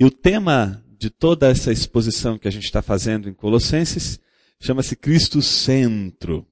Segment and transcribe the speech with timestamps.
[0.00, 4.20] E o tema de toda essa exposição que a gente está fazendo em Colossenses
[4.60, 6.46] chama-se Cristo Centro.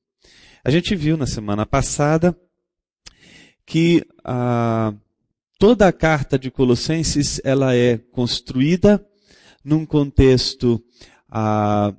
[0.64, 2.36] A gente viu na semana passada
[3.64, 4.92] que ah,
[5.60, 9.06] toda a carta de Colossenses ela é construída
[9.64, 10.82] num contexto
[11.30, 11.94] ah,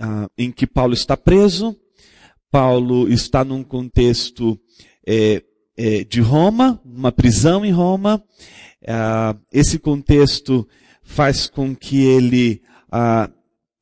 [0.00, 1.76] ah, em que Paulo está preso,
[2.50, 4.60] Paulo está num contexto
[5.06, 5.44] é,
[5.76, 8.20] é, de Roma, uma prisão em Roma.
[8.86, 10.66] Ah, esse contexto
[11.02, 13.30] faz com que ele ah,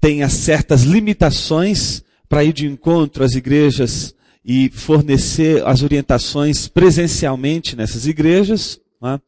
[0.01, 4.15] tenha certas limitações para ir de encontro às igrejas
[4.45, 8.81] e fornecer as orientações presencialmente nessas igrejas.
[9.03, 9.21] É?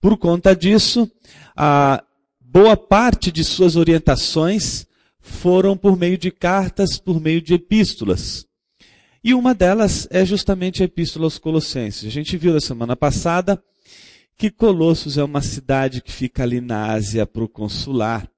[0.00, 1.10] Por conta disso,
[1.56, 2.02] a
[2.40, 4.86] boa parte de suas orientações
[5.20, 8.46] foram por meio de cartas, por meio de epístolas.
[9.24, 12.06] E uma delas é justamente a Epístola aos Colossenses.
[12.06, 13.60] A gente viu na semana passada
[14.36, 18.28] que Colossos é uma cidade que fica ali na Ásia proconsular.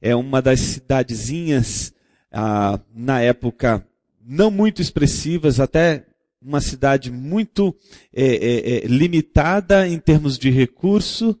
[0.00, 1.92] É uma das cidadezinhas,
[2.32, 3.86] ah, na época,
[4.24, 6.06] não muito expressivas, até
[6.42, 7.76] uma cidade muito
[8.14, 11.38] é, é, é, limitada em termos de recurso,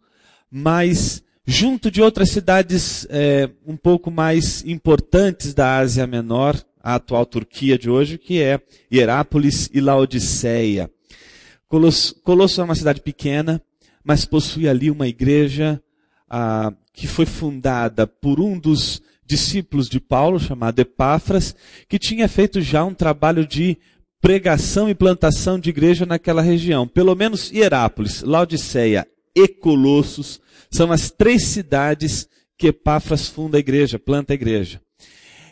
[0.50, 7.24] mas junto de outras cidades é, um pouco mais importantes da Ásia Menor, a atual
[7.24, 8.60] Turquia de hoje, que é
[8.92, 10.90] Hierápolis e Laodiceia.
[11.66, 13.62] Colosso, Colosso é uma cidade pequena,
[14.04, 15.82] mas possui ali uma igreja
[16.28, 21.54] ah, que foi fundada por um dos discípulos de Paulo, chamado Epáfras,
[21.88, 23.78] que tinha feito já um trabalho de
[24.20, 26.86] pregação e plantação de igreja naquela região.
[26.86, 30.40] Pelo menos Hierápolis, Laodiceia e Colossos
[30.70, 32.28] são as três cidades
[32.58, 34.80] que Epáfras funda a igreja, planta a igreja.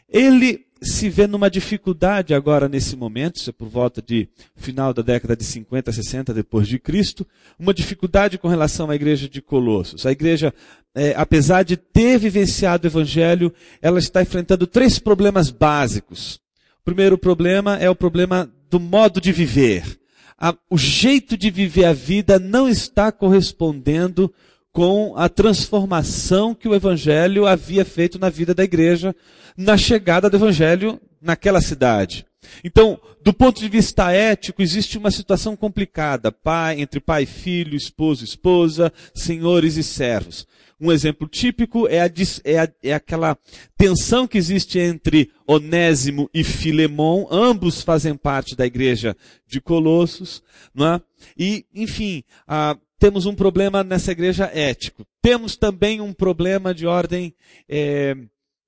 [0.09, 5.03] Ele se vê numa dificuldade agora nesse momento, isso é por volta de final da
[5.03, 7.27] década de 50, 60 depois de Cristo,
[7.59, 10.07] uma dificuldade com relação à igreja de Colossos.
[10.07, 10.53] A igreja,
[10.95, 16.41] é, apesar de ter vivenciado o evangelho, ela está enfrentando três problemas básicos.
[16.81, 19.99] O primeiro problema é o problema do modo de viver.
[20.39, 24.33] A, o jeito de viver a vida não está correspondendo
[24.73, 29.15] com a transformação que o Evangelho havia feito na vida da igreja
[29.57, 32.25] na chegada do Evangelho naquela cidade.
[32.63, 37.77] Então, do ponto de vista ético, existe uma situação complicada pai, entre pai e filho,
[37.77, 40.47] esposo e esposa, senhores e servos.
[40.81, 42.11] Um exemplo típico é, a,
[42.45, 43.37] é, a, é aquela
[43.77, 50.41] tensão que existe entre Onésimo e Filemão, ambos fazem parte da igreja de Colossos,
[50.73, 51.01] não é?
[51.37, 55.07] E, enfim, a, temos um problema nessa igreja ético.
[55.23, 57.35] Temos também um problema de ordem
[57.69, 58.17] é,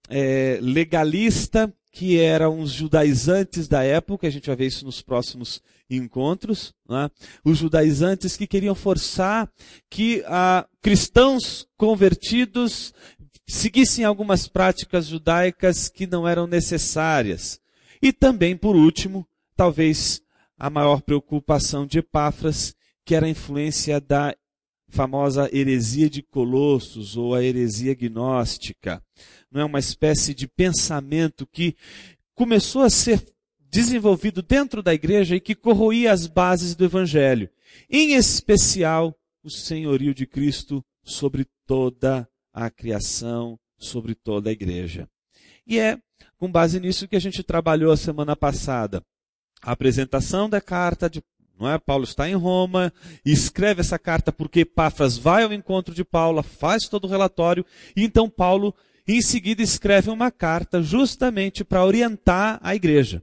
[0.09, 5.61] é, legalista, que eram os judaizantes da época, a gente vai ver isso nos próximos
[5.89, 7.11] encontros, né?
[7.45, 9.51] os judaizantes que queriam forçar
[9.89, 12.95] que ah, cristãos convertidos
[13.45, 17.61] seguissem algumas práticas judaicas que não eram necessárias.
[18.01, 19.27] E também, por último,
[19.57, 20.23] talvez
[20.57, 22.75] a maior preocupação de Epáfras,
[23.11, 24.37] que era a influência da
[24.89, 29.03] famosa heresia de Colossos ou a heresia gnóstica.
[29.51, 31.75] Não é uma espécie de pensamento que
[32.37, 33.21] começou a ser
[33.69, 37.51] desenvolvido dentro da igreja e que corroía as bases do evangelho,
[37.91, 39.13] em especial
[39.43, 45.09] o senhorio de Cristo sobre toda a criação, sobre toda a igreja.
[45.67, 45.99] E é
[46.39, 49.03] com base nisso que a gente trabalhou a semana passada.
[49.61, 51.21] A apresentação da carta de
[51.61, 51.79] não é?
[51.79, 52.93] Paulo está em Roma
[53.25, 58.03] escreve essa carta porque Epáfras vai ao encontro de Paulo, faz todo o relatório, e
[58.03, 58.75] então Paulo,
[59.07, 63.23] em seguida, escreve uma carta justamente para orientar a igreja.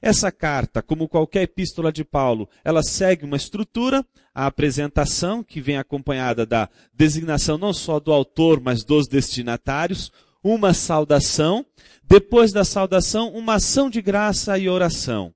[0.00, 5.76] Essa carta, como qualquer epístola de Paulo, ela segue uma estrutura, a apresentação, que vem
[5.76, 10.12] acompanhada da designação não só do autor, mas dos destinatários,
[10.42, 11.66] uma saudação,
[12.04, 15.34] depois da saudação, uma ação de graça e oração.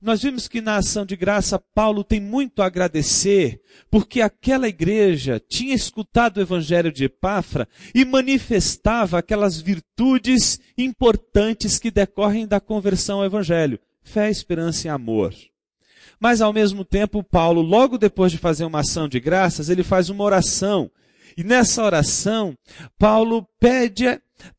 [0.00, 3.60] Nós vimos que na ação de graça Paulo tem muito a agradecer,
[3.90, 11.90] porque aquela igreja tinha escutado o evangelho de Epáfra e manifestava aquelas virtudes importantes que
[11.90, 15.34] decorrem da conversão ao evangelho: fé, esperança e amor.
[16.18, 20.08] Mas ao mesmo tempo, Paulo, logo depois de fazer uma ação de graças, ele faz
[20.08, 20.90] uma oração.
[21.40, 22.54] E nessa oração,
[22.98, 24.04] Paulo pede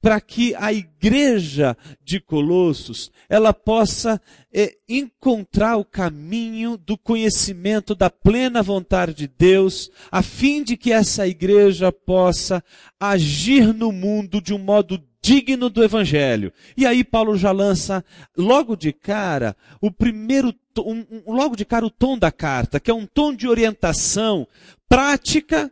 [0.02, 4.20] para que a igreja de Colossos ela possa
[4.52, 10.92] é, encontrar o caminho do conhecimento da plena vontade de Deus, a fim de que
[10.92, 12.64] essa igreja possa
[13.00, 16.52] agir no mundo de um modo digno do evangelho.
[16.76, 18.04] E aí Paulo já lança
[18.36, 22.90] logo de cara o primeiro um, um, logo de cara o tom da carta, que
[22.90, 24.48] é um tom de orientação
[24.90, 25.72] prática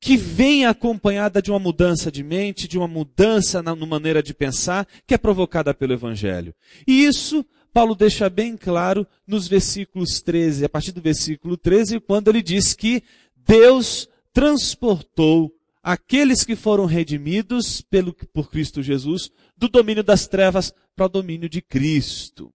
[0.00, 4.32] que vem acompanhada de uma mudança de mente, de uma mudança na, na maneira de
[4.32, 6.54] pensar, que é provocada pelo Evangelho.
[6.86, 12.28] E isso Paulo deixa bem claro nos versículos 13, a partir do versículo 13, quando
[12.28, 13.02] ele diz que
[13.36, 15.52] Deus transportou
[15.82, 21.48] aqueles que foram redimidos pelo, por Cristo Jesus do domínio das trevas para o domínio
[21.48, 22.52] de Cristo.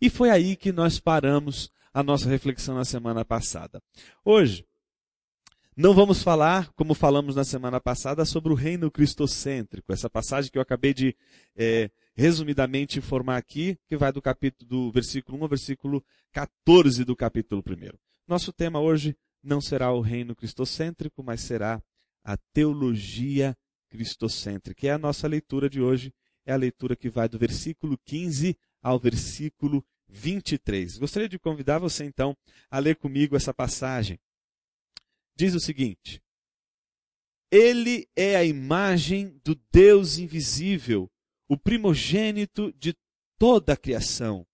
[0.00, 3.82] E foi aí que nós paramos a nossa reflexão na semana passada.
[4.24, 4.64] Hoje,
[5.76, 10.58] não vamos falar, como falamos na semana passada, sobre o reino cristocêntrico, essa passagem que
[10.58, 11.16] eu acabei de
[11.56, 17.16] é, resumidamente informar aqui, que vai do capítulo do versículo 1 ao versículo 14 do
[17.16, 17.96] capítulo 1.
[18.28, 21.82] Nosso tema hoje não será o reino cristocêntrico, mas será
[22.22, 23.56] a teologia
[23.90, 24.86] cristocêntrica.
[24.86, 26.12] E a nossa leitura de hoje
[26.44, 30.98] é a leitura que vai do versículo 15 ao versículo 23.
[30.98, 32.36] Gostaria de convidar você então
[32.70, 34.18] a ler comigo essa passagem.
[35.42, 36.22] Diz o seguinte:
[37.50, 41.10] Ele é a imagem do Deus invisível,
[41.48, 42.94] o primogênito de
[43.40, 44.46] toda a criação,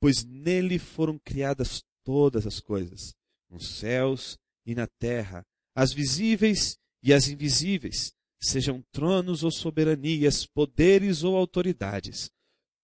[0.00, 3.14] pois nele foram criadas todas as coisas,
[3.48, 4.36] nos céus
[4.66, 5.46] e na terra,
[5.76, 12.32] as visíveis e as invisíveis, sejam tronos ou soberanias, poderes ou autoridades.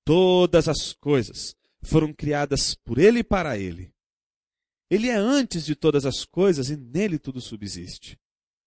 [0.04, 3.92] Todas as coisas foram criadas por ele e para ele.
[4.90, 8.18] Ele é antes de todas as coisas e nele tudo subsiste.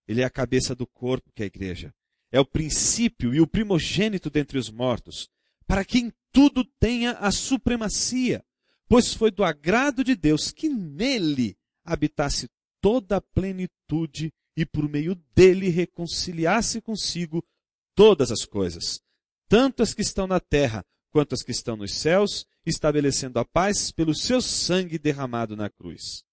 [0.07, 1.93] Ele é a cabeça do corpo, que é a igreja.
[2.31, 5.29] É o princípio e o primogênito dentre os mortos,
[5.67, 8.43] para quem tudo tenha a supremacia,
[8.87, 15.15] pois foi do agrado de Deus que nele habitasse toda a plenitude e por meio
[15.35, 17.43] dele reconciliasse consigo
[17.95, 19.01] todas as coisas,
[19.47, 23.91] tanto as que estão na terra quanto as que estão nos céus, estabelecendo a paz
[23.91, 26.23] pelo seu sangue derramado na cruz.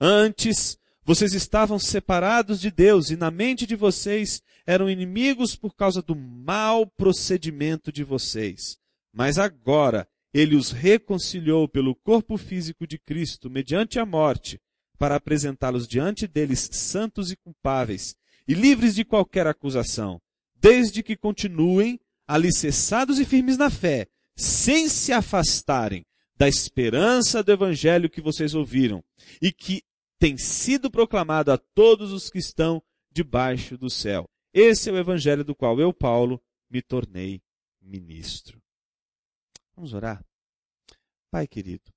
[0.00, 6.00] Antes, vocês estavam separados de Deus e na mente de vocês eram inimigos por causa
[6.00, 8.78] do mau procedimento de vocês.
[9.12, 14.60] Mas agora, ele os reconciliou pelo corpo físico de Cristo, mediante a morte,
[14.98, 18.14] para apresentá-los diante deles santos e culpáveis
[18.46, 20.20] e livres de qualquer acusação,
[20.54, 24.06] desde que continuem alicerçados e firmes na fé,
[24.40, 29.04] sem se afastarem da esperança do evangelho que vocês ouviram
[29.42, 29.82] e que
[30.18, 32.82] tem sido proclamado a todos os que estão
[33.12, 34.28] debaixo do céu.
[34.52, 37.42] Esse é o evangelho do qual eu, Paulo, me tornei
[37.82, 38.62] ministro.
[39.76, 40.24] Vamos orar?
[41.30, 41.92] Pai querido,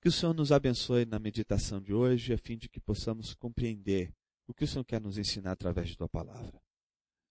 [0.00, 4.12] que o Senhor nos abençoe na meditação de hoje, a fim de que possamos compreender
[4.48, 6.60] o que o Senhor quer nos ensinar através de tua palavra.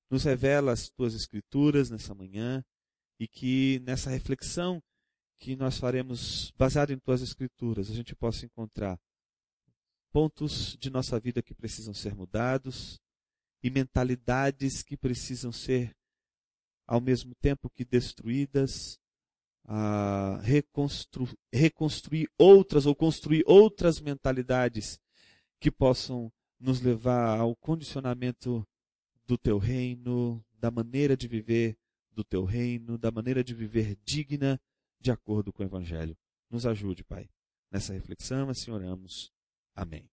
[0.09, 2.63] Nos revela as tuas escrituras nessa manhã
[3.19, 4.81] e que nessa reflexão
[5.37, 8.99] que nós faremos baseado em tuas escrituras, a gente possa encontrar
[10.11, 12.99] pontos de nossa vida que precisam ser mudados
[13.61, 15.95] e mentalidades que precisam ser
[16.87, 18.99] ao mesmo tempo que destruídas,
[19.63, 24.99] a reconstru reconstruir outras ou construir outras mentalidades
[25.59, 28.67] que possam nos levar ao condicionamento
[29.27, 31.77] do teu reino, da maneira de viver
[32.19, 34.59] do teu reino, da maneira de viver digna
[34.99, 36.17] de acordo com o Evangelho.
[36.49, 37.29] Nos ajude, Pai.
[37.71, 39.31] Nessa reflexão, assim oramos.
[39.73, 40.09] Amém.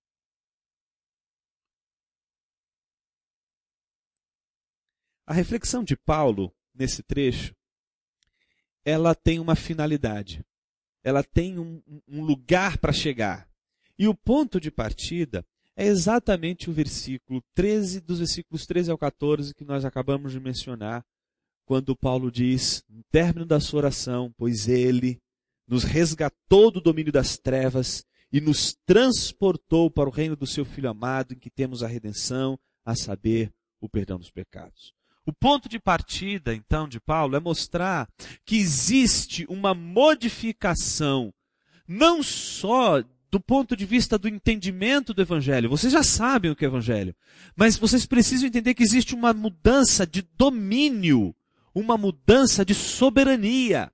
[5.26, 7.56] A reflexão de Paulo nesse trecho,
[8.84, 10.46] ela tem uma finalidade.
[11.02, 13.50] Ela tem um, um lugar para chegar.
[13.98, 15.44] E o ponto de partida
[15.74, 21.04] é exatamente o versículo 13, dos versículos 13 ao 14 que nós acabamos de mencionar,
[21.66, 25.18] quando Paulo diz, no término da sua oração, pois ele
[25.66, 30.88] nos resgatou do domínio das trevas e nos transportou para o reino do seu Filho
[30.88, 34.94] amado, em que temos a redenção, a saber, o perdão dos pecados.
[35.26, 38.08] O ponto de partida, então, de Paulo é mostrar
[38.44, 41.34] que existe uma modificação,
[41.86, 45.68] não só do ponto de vista do entendimento do Evangelho.
[45.68, 47.14] Vocês já sabem o que é Evangelho,
[47.56, 51.34] mas vocês precisam entender que existe uma mudança de domínio
[51.76, 53.92] uma mudança de soberania.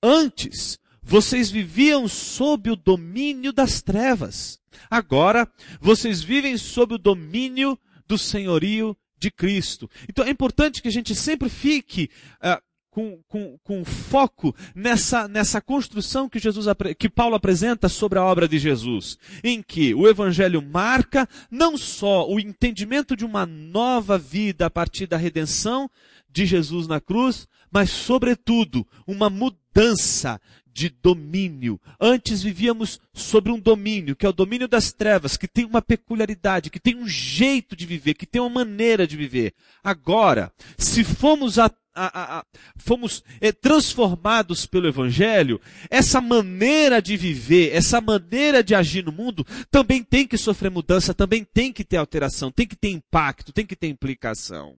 [0.00, 4.60] Antes, vocês viviam sob o domínio das trevas.
[4.88, 9.90] Agora, vocês vivem sob o domínio do senhorio de Cristo.
[10.08, 12.62] Então é importante que a gente sempre fique uh,
[12.96, 16.66] com, com, com foco nessa, nessa construção que, Jesus,
[16.98, 22.26] que Paulo apresenta sobre a obra de Jesus, em que o Evangelho marca não só
[22.26, 25.90] o entendimento de uma nova vida a partir da redenção
[26.30, 30.40] de Jesus na cruz, mas, sobretudo, uma mudança
[30.76, 31.80] de domínio.
[31.98, 36.68] Antes vivíamos sobre um domínio, que é o domínio das trevas, que tem uma peculiaridade,
[36.68, 39.54] que tem um jeito de viver, que tem uma maneira de viver.
[39.82, 42.44] Agora, se fomos a a, a,
[42.76, 49.46] fomos é, transformados pelo Evangelho, essa maneira de viver, essa maneira de agir no mundo,
[49.70, 53.64] também tem que sofrer mudança, também tem que ter alteração, tem que ter impacto, tem
[53.64, 54.76] que ter implicação.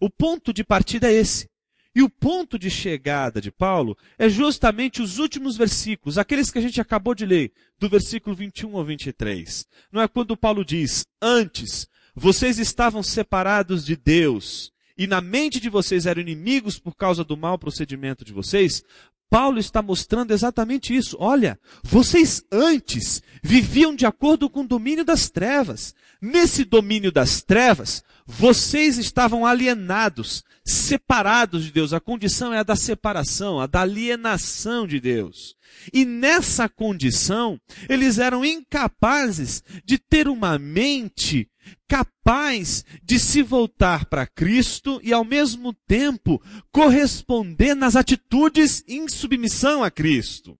[0.00, 1.50] O ponto de partida é esse.
[1.94, 6.62] E o ponto de chegada de Paulo é justamente os últimos versículos, aqueles que a
[6.62, 9.66] gente acabou de ler, do versículo 21 ao 23.
[9.90, 15.68] Não é quando Paulo diz: Antes, vocês estavam separados de Deus, e na mente de
[15.68, 18.84] vocês eram inimigos por causa do mau procedimento de vocês.
[19.30, 21.16] Paulo está mostrando exatamente isso.
[21.20, 25.94] Olha, vocês antes viviam de acordo com o domínio das trevas.
[26.20, 31.92] Nesse domínio das trevas, vocês estavam alienados, separados de Deus.
[31.92, 35.54] A condição é a da separação, a da alienação de Deus.
[35.92, 37.58] E nessa condição,
[37.88, 41.48] eles eram incapazes de ter uma mente
[41.88, 46.40] capaz de se voltar para Cristo e ao mesmo tempo
[46.72, 50.58] corresponder nas atitudes em submissão a Cristo.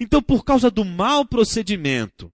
[0.00, 2.32] Então, por causa do mau procedimento,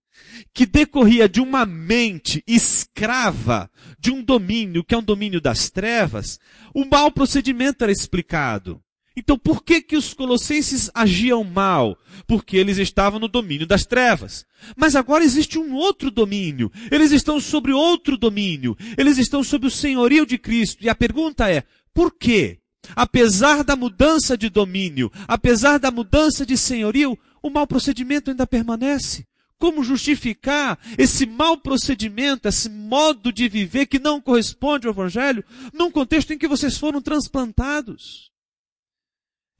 [0.52, 6.38] que decorria de uma mente escrava de um domínio que é um domínio das trevas,
[6.74, 8.82] o mau procedimento era explicado.
[9.18, 11.98] Então, por que que os colossenses agiam mal?
[12.24, 14.46] Porque eles estavam no domínio das trevas.
[14.76, 16.70] Mas agora existe um outro domínio.
[16.88, 18.76] Eles estão sobre outro domínio.
[18.96, 20.84] Eles estão sob o senhorio de Cristo.
[20.84, 22.60] E a pergunta é: por quê?
[22.94, 29.26] Apesar da mudança de domínio, apesar da mudança de senhorio, o mau procedimento ainda permanece.
[29.58, 35.44] Como justificar esse mau procedimento, esse modo de viver que não corresponde ao Evangelho,
[35.74, 38.30] num contexto em que vocês foram transplantados?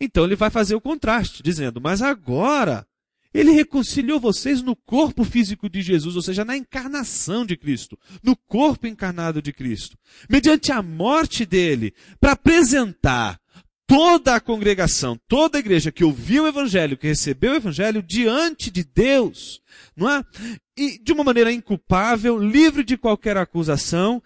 [0.01, 2.87] Então ele vai fazer o contraste, dizendo: Mas agora,
[3.33, 8.37] ele reconciliou vocês no corpo físico de Jesus, ou seja, na encarnação de Cristo, no
[8.37, 9.97] corpo encarnado de Cristo,
[10.29, 13.39] mediante a morte dele, para apresentar
[13.87, 18.71] toda a congregação, toda a igreja que ouviu o evangelho, que recebeu o evangelho diante
[18.71, 19.63] de Deus,
[19.97, 20.23] não é?
[20.77, 24.23] E de uma maneira inculpável, livre de qualquer acusação,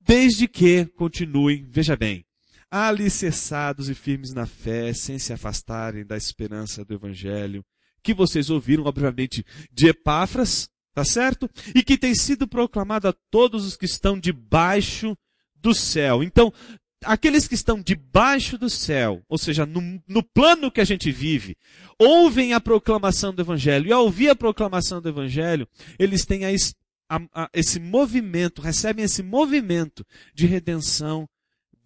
[0.00, 2.24] desde que continuem, veja bem,
[2.70, 7.64] alicerçados e firmes na fé, sem se afastarem da esperança do evangelho,
[8.02, 11.48] que vocês ouviram, obviamente, de Epáfras, tá certo?
[11.74, 15.16] E que tem sido proclamado a todos os que estão debaixo
[15.54, 16.22] do céu.
[16.22, 16.52] Então,
[17.04, 21.56] aqueles que estão debaixo do céu, ou seja, no, no, plano que a gente vive,
[21.98, 25.68] ouvem a proclamação do Evangelho, e ao ouvir a proclamação do Evangelho,
[25.98, 26.50] eles têm a,
[27.08, 30.04] a, a, esse movimento, recebem esse movimento
[30.34, 31.28] de redenção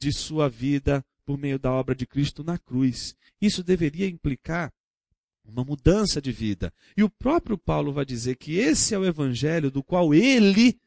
[0.00, 3.14] de sua vida por meio da obra de Cristo na cruz.
[3.40, 4.72] Isso deveria implicar
[5.44, 6.72] uma mudança de vida.
[6.96, 10.78] E o próprio Paulo vai dizer que esse é o evangelho do qual ele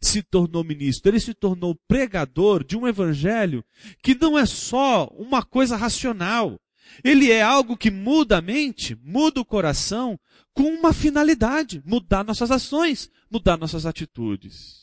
[0.00, 1.10] se tornou ministro.
[1.10, 3.64] Ele se tornou pregador de um evangelho
[4.02, 6.58] que não é só uma coisa racional.
[7.04, 10.18] Ele é algo que muda a mente, muda o coração,
[10.52, 14.81] com uma finalidade: mudar nossas ações, mudar nossas atitudes.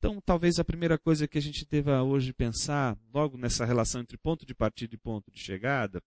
[0.00, 4.16] Então, talvez a primeira coisa que a gente deva hoje pensar, logo nessa relação entre
[4.16, 6.02] ponto de partida e ponto de chegada,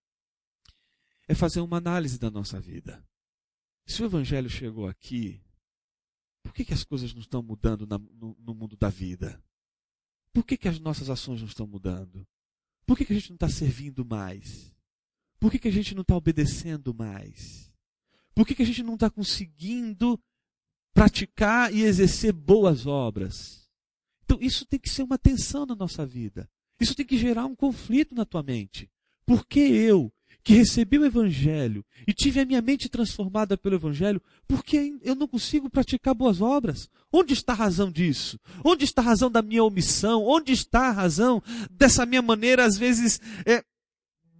[1.28, 3.06] é fazer uma análise da nossa vida.
[3.86, 5.40] Se o Evangelho chegou aqui,
[6.42, 9.40] por que, que as coisas não estão mudando na, no, no, mundo da vida?
[10.32, 12.26] Por que, que as nossas ações não estão mudando?
[12.84, 14.74] Por que, que a gente não está servindo mais?
[15.38, 17.72] Por que, que a gente não está obedecendo mais?
[18.34, 20.20] Por que, que a gente não está conseguindo
[20.92, 23.63] praticar e exercer boas obras?
[24.24, 26.48] Então, isso tem que ser uma tensão na nossa vida.
[26.80, 28.90] Isso tem que gerar um conflito na tua mente.
[29.26, 30.12] Por que eu,
[30.42, 35.14] que recebi o Evangelho e tive a minha mente transformada pelo Evangelho, por que eu
[35.14, 36.88] não consigo praticar boas obras?
[37.12, 38.38] Onde está a razão disso?
[38.64, 40.24] Onde está a razão da minha omissão?
[40.24, 43.64] Onde está a razão dessa minha maneira, às vezes, é,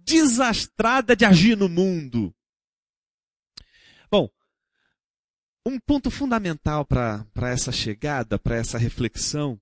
[0.03, 2.33] desastrada de agir no mundo?
[4.11, 4.29] Bom,
[5.65, 9.59] um ponto fundamental para essa chegada, para essa reflexão,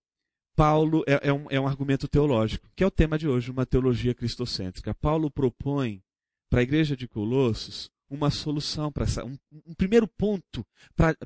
[0.56, 3.66] Paulo é, é, um, é um argumento teológico, que é o tema de hoje, uma
[3.66, 4.94] teologia cristocêntrica.
[4.94, 6.02] Paulo propõe
[6.50, 10.64] para a igreja de Colossos uma solução para essa, um, um, primeiro ponto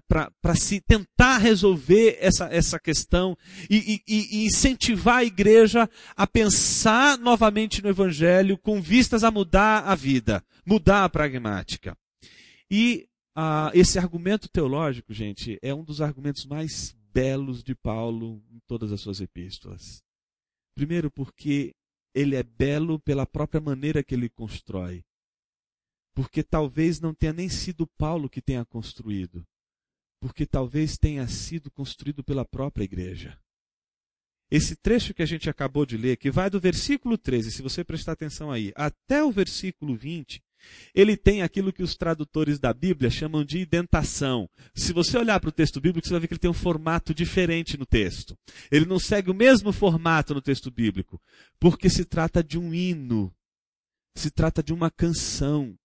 [0.07, 3.37] para se tentar resolver essa, essa questão
[3.69, 9.79] e, e, e, incentivar a igreja a pensar novamente no Evangelho com vistas a mudar
[9.79, 11.97] a vida, mudar a pragmática.
[12.71, 18.59] E ah, esse argumento teológico, gente, é um dos argumentos mais belos de Paulo em
[18.67, 20.03] todas as suas epístolas.
[20.75, 21.73] Primeiro, porque
[22.13, 25.03] ele é belo pela própria maneira que ele constrói.
[26.17, 29.45] porque talvez não tenha nem sido Paulo que tenha construído,
[30.19, 33.39] porque talvez tenha sido construído pela própria igreja.
[34.49, 37.83] Esse trecho que a gente acabou de ler, que vai do versículo 13, se você
[37.83, 40.41] prestar atenção aí, até o versículo 20,
[40.93, 44.49] ele tem aquilo que os tradutores da Bíblia chamam de indentação.
[44.73, 47.13] Se você olhar para o texto bíblico, você vai ver que ele tem um formato
[47.13, 48.37] diferente no texto.
[48.71, 51.21] Ele não segue o mesmo formato no texto bíblico,
[51.59, 53.33] porque se trata de um hino,
[54.15, 55.75] se trata de uma canção,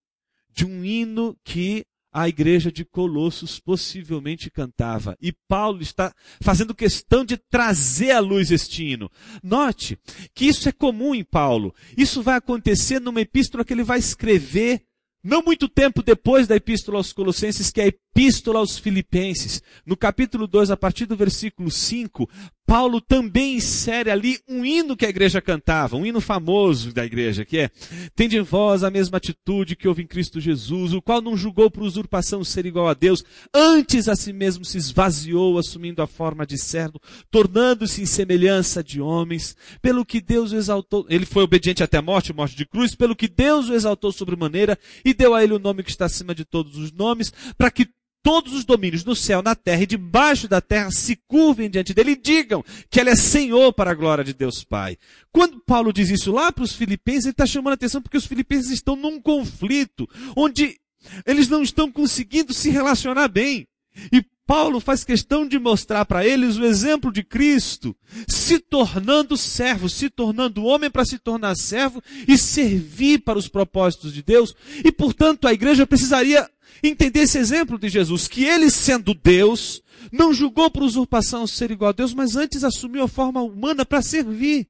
[0.50, 5.16] de um hino que a igreja de Colossos possivelmente cantava.
[5.20, 9.10] E Paulo está fazendo questão de trazer à luz este hino.
[9.42, 9.98] Note
[10.34, 11.74] que isso é comum em Paulo.
[11.96, 14.82] Isso vai acontecer numa epístola que ele vai escrever
[15.24, 19.62] não muito tempo depois da epístola aos Colossenses, que é epístola aos Filipenses.
[19.84, 22.28] No capítulo 2, a partir do versículo 5,
[22.66, 27.44] Paulo também insere ali um hino que a igreja cantava, um hino famoso da igreja,
[27.44, 27.70] que é:
[28.14, 31.70] Tende em vós a mesma atitude que houve em Cristo Jesus, o qual não julgou
[31.70, 36.46] por usurpação ser igual a Deus, antes a si mesmo se esvaziou, assumindo a forma
[36.46, 37.00] de servo,
[37.30, 41.04] tornando-se em semelhança de homens, pelo que Deus o exaltou.
[41.08, 44.78] Ele foi obediente até a morte, morte de cruz, pelo que Deus o exaltou sobremaneira
[45.04, 47.88] e deu a ele o nome que está acima de todos os nomes, para que
[48.22, 52.12] todos os domínios no céu, na terra e debaixo da terra se curvem diante dele
[52.12, 54.96] e digam que ele é Senhor para a glória de Deus Pai.
[55.32, 58.26] Quando Paulo diz isso lá para os filipenses, ele está chamando a atenção porque os
[58.26, 60.78] filipenses estão num conflito, onde
[61.26, 63.66] eles não estão conseguindo se relacionar bem.
[64.12, 67.96] E Paulo faz questão de mostrar para eles o exemplo de Cristo,
[68.26, 74.12] se tornando servo, se tornando homem para se tornar servo e servir para os propósitos
[74.12, 74.54] de Deus.
[74.84, 76.48] E, portanto, a igreja precisaria
[76.82, 81.90] entender esse exemplo de Jesus, que ele sendo Deus, não julgou por usurpação ser igual
[81.90, 84.66] a Deus, mas antes assumiu a forma humana para servir.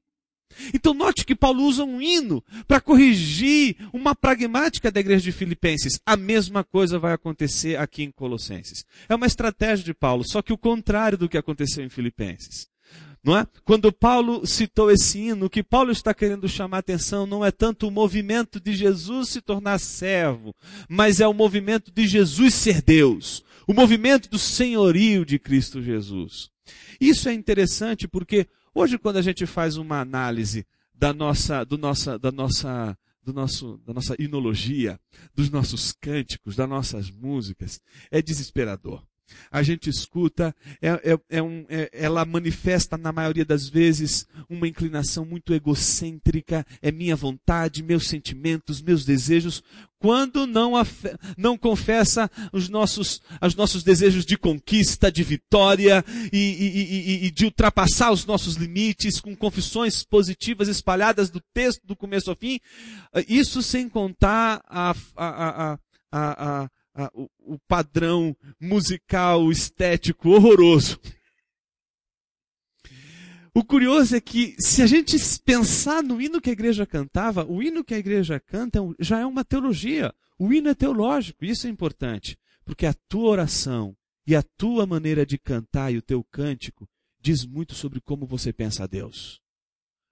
[0.73, 5.99] Então note que Paulo usa um hino para corrigir uma pragmática da igreja de Filipenses.
[6.05, 8.85] A mesma coisa vai acontecer aqui em Colossenses.
[9.07, 12.67] É uma estratégia de Paulo, só que o contrário do que aconteceu em Filipenses.
[13.23, 13.47] Não é?
[13.63, 17.87] Quando Paulo citou esse hino, o que Paulo está querendo chamar atenção não é tanto
[17.87, 20.53] o movimento de Jesus se tornar servo,
[20.89, 26.49] mas é o movimento de Jesus ser Deus, o movimento do senhorio de Cristo Jesus.
[26.99, 32.17] Isso é interessante porque hoje quando a gente faz uma análise da nossa, do nossa,
[32.17, 34.99] da nossa, do nosso, da nossa inologia,
[35.35, 37.81] dos nossos cânticos, das nossas músicas,
[38.11, 39.03] é desesperador
[39.51, 44.67] a gente escuta, é, é, é um, é, ela manifesta na maioria das vezes uma
[44.67, 49.63] inclinação muito egocêntrica, é minha vontade, meus sentimentos, meus desejos,
[49.99, 50.73] quando não,
[51.37, 57.31] não confessa os nossos, os nossos desejos de conquista, de vitória e, e, e, e,
[57.31, 62.59] de ultrapassar os nossos limites com confissões positivas espalhadas do texto do começo ao fim,
[63.29, 65.77] isso sem contar a, a, a,
[66.11, 70.99] a, a a, o, o padrão musical, estético horroroso.
[73.55, 77.61] O curioso é que, se a gente pensar no hino que a igreja cantava, o
[77.61, 80.13] hino que a igreja canta é já é uma teologia.
[80.39, 82.37] O hino é teológico, isso é importante.
[82.65, 87.45] Porque a tua oração e a tua maneira de cantar e o teu cântico diz
[87.45, 89.39] muito sobre como você pensa a Deus.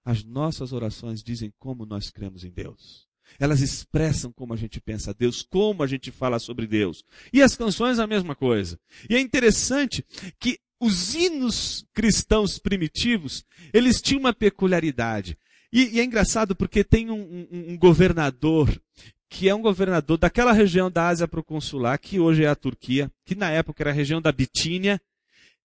[0.04, 3.08] As nossas orações dizem como nós cremos em Deus.
[3.38, 7.04] Elas expressam como a gente pensa a Deus, como a gente fala sobre Deus.
[7.32, 8.78] E as canções a mesma coisa.
[9.08, 10.04] E é interessante
[10.38, 15.38] que os hinos cristãos primitivos, eles tinham uma peculiaridade.
[15.72, 18.68] E, e é engraçado porque tem um, um, um, governador,
[19.30, 23.34] que é um governador daquela região da Ásia Proconsular, que hoje é a Turquia, que
[23.36, 25.00] na época era a região da Bitínia.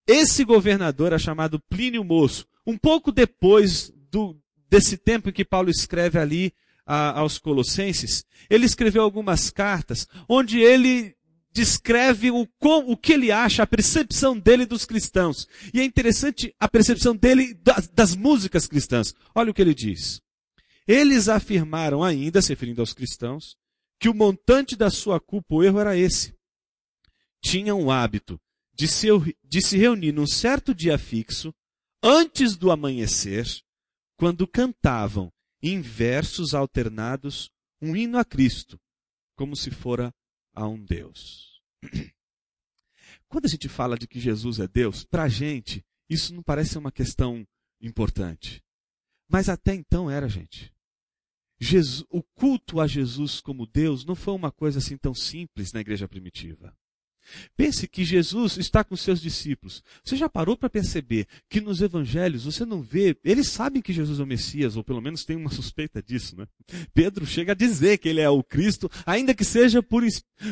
[0.08, 2.48] Esse governador é chamado Plínio Moço.
[2.66, 4.38] Um pouco depois do,
[4.70, 6.54] desse tempo em que Paulo escreve ali
[6.88, 11.16] a, aos Colossenses, ele escreveu algumas cartas onde ele
[11.52, 15.48] descreve o, o que ele acha, a percepção dele dos cristãos.
[15.74, 19.14] E é interessante a percepção dele das, das músicas cristãs.
[19.36, 20.22] Olha o que ele diz.
[20.88, 23.58] Eles afirmaram ainda, se referindo aos cristãos,
[24.00, 26.36] que o montante da sua culpa ou erro era esse.
[27.44, 28.40] Tinham o hábito
[28.74, 29.08] de se,
[29.44, 31.54] de se reunir num certo dia fixo,
[32.04, 33.46] antes do amanhecer,
[34.16, 37.50] quando cantavam em versos alternados,
[37.82, 38.80] um hino a Cristo,
[39.36, 40.14] como se fora
[40.54, 41.62] a um Deus.
[43.28, 46.78] Quando a gente fala de que Jesus é Deus, para a gente, isso não parece
[46.78, 47.46] uma questão
[47.82, 48.64] importante.
[49.28, 50.74] Mas até então era, gente.
[51.60, 55.82] Jesus, o culto a Jesus como Deus não foi uma coisa assim tão simples na
[55.82, 56.76] igreja primitiva.
[57.56, 59.84] Pense que Jesus está com seus discípulos.
[60.04, 64.20] Você já parou para perceber que nos evangelhos você não vê, eles sabem que Jesus
[64.20, 66.48] é o Messias, ou pelo menos tem uma suspeita disso, né?
[66.94, 70.04] Pedro chega a dizer que ele é o Cristo, ainda que seja por,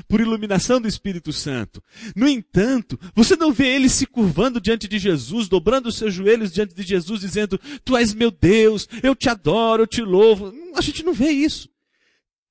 [0.08, 1.82] por iluminação do Espírito Santo.
[2.16, 6.52] No entanto, você não vê eles se curvando diante de Jesus, dobrando os seus joelhos
[6.52, 10.54] diante de Jesus, dizendo, Tu és meu Deus, eu te adoro, eu te louvo.
[10.76, 11.70] A gente não vê isso.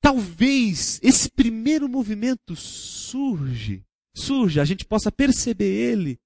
[0.00, 3.82] Talvez esse primeiro movimento surge
[4.14, 6.18] surja, a gente possa perceber ele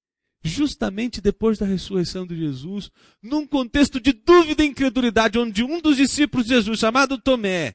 [0.42, 2.90] justamente depois da ressurreição de Jesus,
[3.22, 7.74] num contexto de dúvida e incredulidade, onde um dos discípulos de Jesus, chamado Tomé,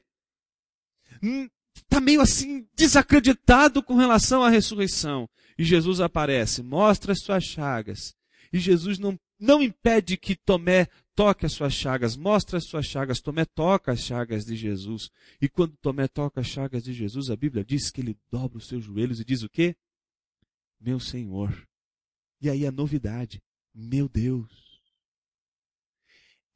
[1.76, 5.28] está meio assim desacreditado com relação à ressurreição.
[5.58, 8.14] E Jesus aparece, mostra as suas chagas.
[8.52, 13.20] E Jesus não, não impede que Tomé toque as suas chagas, mostra as suas chagas.
[13.20, 15.10] Tomé toca as chagas de Jesus.
[15.40, 18.66] E quando Tomé toca as chagas de Jesus, a Bíblia diz que ele dobra os
[18.66, 19.76] seus joelhos e diz o quê?
[20.84, 21.66] Meu Senhor.
[22.42, 23.40] E aí a novidade,
[23.74, 24.63] meu Deus.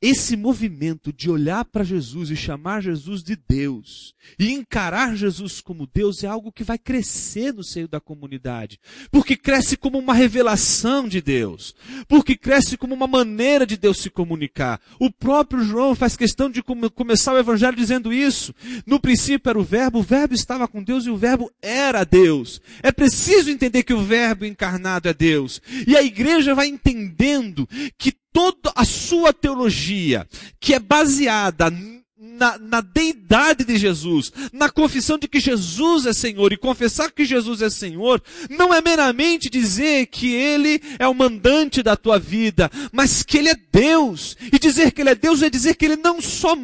[0.00, 5.88] Esse movimento de olhar para Jesus e chamar Jesus de Deus e encarar Jesus como
[5.92, 8.78] Deus é algo que vai crescer no seio da comunidade,
[9.10, 11.74] porque cresce como uma revelação de Deus,
[12.06, 14.80] porque cresce como uma maneira de Deus se comunicar.
[15.00, 18.54] O próprio João faz questão de começar o evangelho dizendo isso.
[18.86, 22.60] No princípio era o Verbo, o Verbo estava com Deus e o Verbo era Deus.
[22.84, 25.60] É preciso entender que o Verbo encarnado é Deus.
[25.88, 30.24] E a igreja vai entendendo que toda a sua teologia,
[30.60, 31.72] que é baseada
[32.16, 37.24] na, na, deidade de Jesus, na confissão de que Jesus é Senhor, e confessar que
[37.24, 42.70] Jesus é Senhor, não é meramente dizer que Ele é o mandante da tua vida,
[42.92, 44.36] mas que Ele é Deus.
[44.52, 46.56] E dizer que Ele é Deus é dizer que Ele não só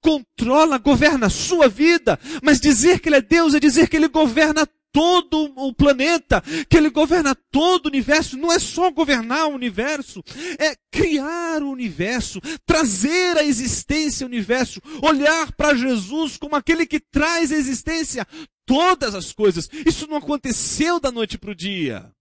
[0.00, 4.08] controla, governa a sua vida, mas dizer que Ele é Deus é dizer que Ele
[4.08, 8.36] governa todo o planeta, que ele governa todo o universo.
[8.36, 10.22] Não é só governar o universo,
[10.58, 17.00] é criar o universo, trazer a existência ao universo, olhar para Jesus como aquele que
[17.00, 18.26] traz a existência
[18.66, 19.68] todas as coisas.
[19.86, 22.12] Isso não aconteceu da noite para o dia.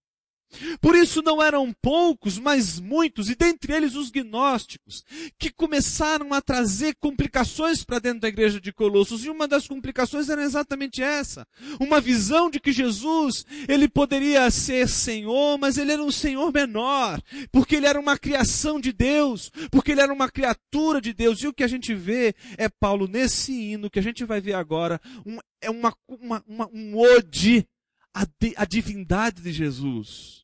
[0.81, 5.03] Por isso não eram poucos, mas muitos, e dentre eles os gnósticos,
[5.37, 9.23] que começaram a trazer complicações para dentro da igreja de Colossos.
[9.23, 11.47] E uma das complicações era exatamente essa.
[11.79, 17.21] Uma visão de que Jesus, ele poderia ser Senhor, mas ele era um Senhor menor,
[17.51, 21.41] porque ele era uma criação de Deus, porque ele era uma criatura de Deus.
[21.41, 24.53] E o que a gente vê é Paulo nesse hino, que a gente vai ver
[24.53, 27.67] agora, um, é uma, uma, uma um ode
[28.13, 28.25] a,
[28.57, 30.38] a divindade de Jesus.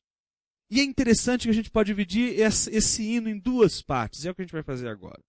[0.70, 4.24] E é interessante que a gente pode dividir esse, hino em duas partes.
[4.24, 5.22] É o que a gente vai fazer agora.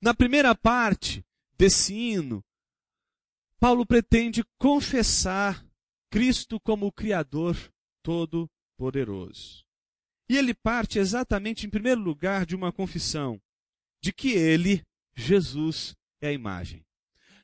[0.00, 1.24] Na primeira parte
[1.56, 2.44] desse hino,
[3.58, 5.64] Paulo pretende confessar
[6.10, 7.56] Cristo como o Criador
[8.02, 9.64] Todo-Poderoso.
[10.28, 13.40] E ele parte exatamente, em primeiro lugar, de uma confissão
[14.02, 14.84] de que ele,
[15.14, 16.84] Jesus, é a imagem.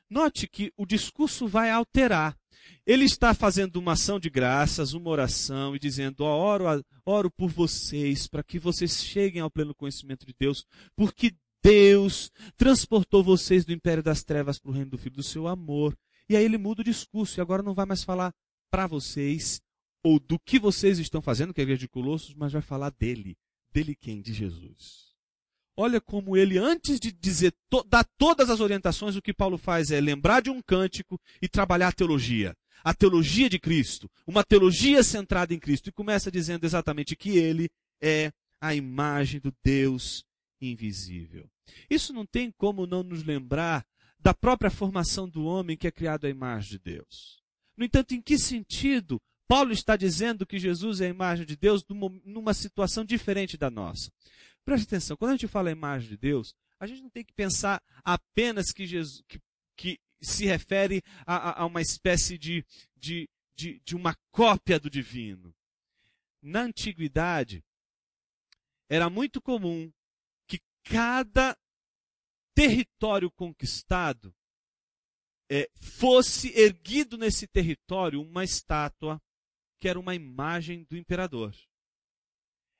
[0.09, 2.37] Note que o discurso vai alterar.
[2.85, 6.65] Ele está fazendo uma ação de graças, uma oração e dizendo: oro,
[7.05, 13.23] oro por vocês, para que vocês cheguem ao pleno conhecimento de Deus, porque Deus transportou
[13.23, 15.97] vocês do império das trevas para o reino do Filho do seu amor.
[16.27, 18.33] E aí ele muda o discurso e agora não vai mais falar
[18.69, 19.61] para vocês
[20.03, 22.89] ou do que vocês estão fazendo, que é a igreja de Colossos, mas vai falar
[22.91, 23.37] dele.
[23.71, 24.21] Dele quem?
[24.21, 25.02] De Jesus.
[25.75, 29.89] Olha como ele, antes de dizer, to, dar todas as orientações, o que Paulo faz
[29.91, 32.55] é lembrar de um cântico e trabalhar a teologia.
[32.83, 34.09] A teologia de Cristo.
[34.27, 35.89] Uma teologia centrada em Cristo.
[35.89, 37.69] E começa dizendo exatamente que ele
[38.01, 38.31] é
[38.61, 40.25] a imagem do Deus
[40.61, 41.49] invisível.
[41.89, 43.85] Isso não tem como não nos lembrar
[44.19, 47.41] da própria formação do homem que é criado à imagem de Deus.
[47.75, 51.83] No entanto, em que sentido Paulo está dizendo que Jesus é a imagem de Deus
[52.25, 54.09] numa situação diferente da nossa?
[54.65, 57.33] Preste atenção, quando a gente fala a imagem de Deus, a gente não tem que
[57.33, 59.39] pensar apenas que, Jesus, que,
[59.75, 65.53] que se refere a, a uma espécie de, de, de, de uma cópia do divino.
[66.41, 67.63] Na antiguidade,
[68.89, 69.91] era muito comum
[70.47, 71.57] que cada
[72.53, 74.33] território conquistado
[75.49, 79.21] é, fosse erguido nesse território uma estátua
[79.79, 81.53] que era uma imagem do imperador.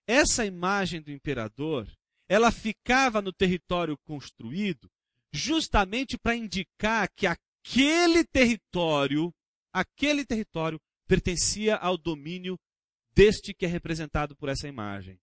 [0.07, 1.91] Essa imagem do imperador,
[2.27, 4.89] ela ficava no território construído
[5.31, 9.33] justamente para indicar que aquele território,
[9.73, 12.59] aquele território pertencia ao domínio
[13.13, 15.19] deste que é representado por essa imagem.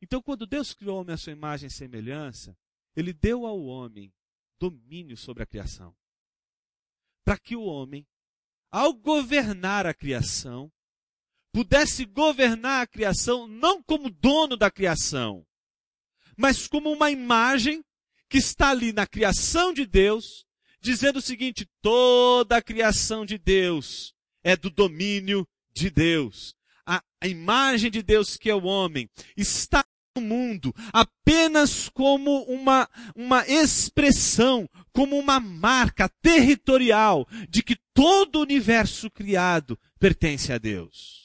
[0.00, 2.56] Então, quando Deus criou o homem à sua imagem e semelhança,
[2.96, 4.12] ele deu ao homem
[4.58, 5.94] domínio sobre a criação.
[7.24, 8.06] Para que o homem,
[8.70, 10.72] ao governar a criação,
[11.52, 15.46] pudesse governar a criação não como dono da criação,
[16.36, 17.84] mas como uma imagem
[18.28, 20.46] que está ali na criação de Deus,
[20.80, 26.54] dizendo o seguinte: toda a criação de Deus é do domínio de Deus.
[26.86, 29.84] A, a imagem de Deus que é o homem está
[30.16, 38.42] no mundo apenas como uma, uma expressão, como uma marca territorial de que todo o
[38.42, 41.21] universo criado pertence a Deus.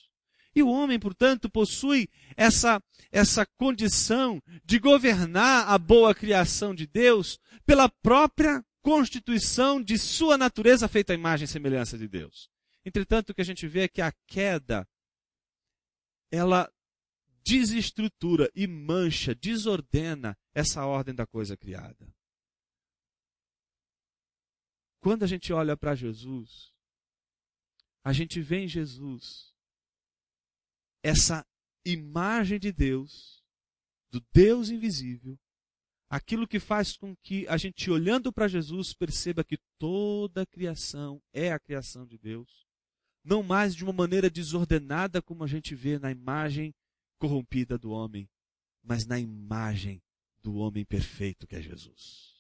[0.58, 7.40] E o homem, portanto, possui essa, essa condição de governar a boa criação de Deus
[7.64, 12.50] pela própria constituição de sua natureza feita à imagem e semelhança de Deus.
[12.84, 14.90] Entretanto, o que a gente vê é que a queda,
[16.32, 16.68] ela
[17.46, 22.12] desestrutura e mancha, desordena essa ordem da coisa criada.
[25.02, 26.74] Quando a gente olha para Jesus,
[28.04, 29.56] a gente vê em Jesus
[31.08, 31.48] essa
[31.86, 33.42] imagem de Deus,
[34.12, 35.40] do Deus invisível,
[36.10, 41.24] aquilo que faz com que a gente, olhando para Jesus, perceba que toda a criação
[41.32, 42.68] é a criação de Deus,
[43.24, 46.76] não mais de uma maneira desordenada como a gente vê na imagem
[47.18, 48.30] corrompida do homem,
[48.84, 50.04] mas na imagem
[50.44, 52.36] do homem perfeito que é Jesus.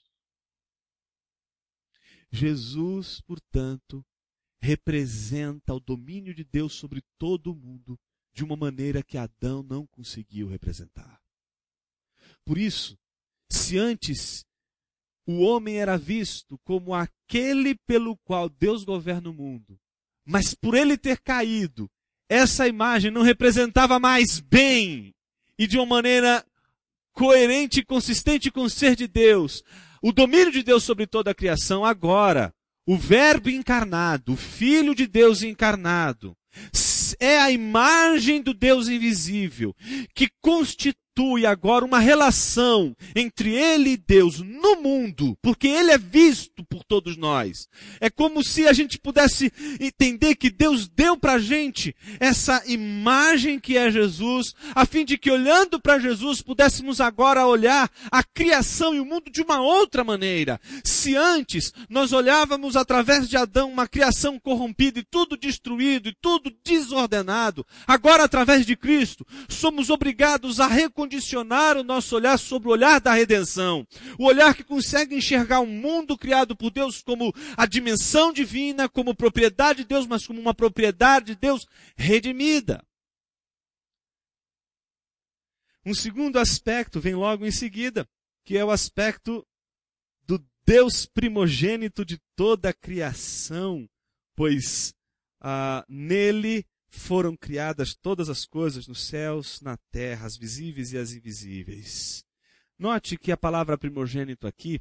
[2.30, 4.06] Jesus, portanto,
[4.60, 7.98] representa o domínio de Deus sobre todo o mundo
[8.38, 11.20] de uma maneira que Adão não conseguiu representar.
[12.46, 12.96] Por isso,
[13.50, 14.46] se antes
[15.26, 19.80] o homem era visto como aquele pelo qual Deus governa o mundo,
[20.24, 21.90] mas por ele ter caído,
[22.30, 25.16] essa imagem não representava mais bem
[25.58, 26.46] e de uma maneira
[27.14, 29.64] coerente e consistente com o ser de Deus,
[30.00, 32.54] o domínio de Deus sobre toda a criação, agora,
[32.86, 36.38] o Verbo encarnado, o Filho de Deus encarnado,
[37.20, 39.76] é a imagem do Deus invisível
[40.14, 45.98] que constitui constitui agora uma relação entre ele e Deus no mundo, porque ele é
[45.98, 47.68] visto por todos nós.
[48.00, 53.60] É como se a gente pudesse entender que Deus deu para a gente essa imagem
[53.60, 58.94] que é Jesus, a fim de que olhando para Jesus pudéssemos agora olhar a criação
[58.94, 60.60] e o mundo de uma outra maneira.
[60.84, 66.54] Se antes nós olhávamos através de Adão uma criação corrompida e tudo destruído e tudo
[66.64, 72.72] desordenado, agora através de Cristo somos obrigados a reconhecer condicionar o nosso olhar sobre o
[72.72, 73.88] olhar da redenção.
[74.20, 79.16] O olhar que consegue enxergar um mundo criado por Deus como a dimensão divina, como
[79.16, 81.66] propriedade de Deus, mas como uma propriedade de Deus
[81.96, 82.84] redimida.
[85.86, 88.06] Um segundo aspecto vem logo em seguida,
[88.46, 89.48] que é o aspecto
[90.24, 93.88] do Deus primogênito de toda a criação,
[94.36, 94.94] pois
[95.40, 101.14] ah, nele foram criadas todas as coisas nos céus, na terra, as visíveis e as
[101.14, 102.24] invisíveis.
[102.78, 104.80] Note que a palavra primogênito aqui,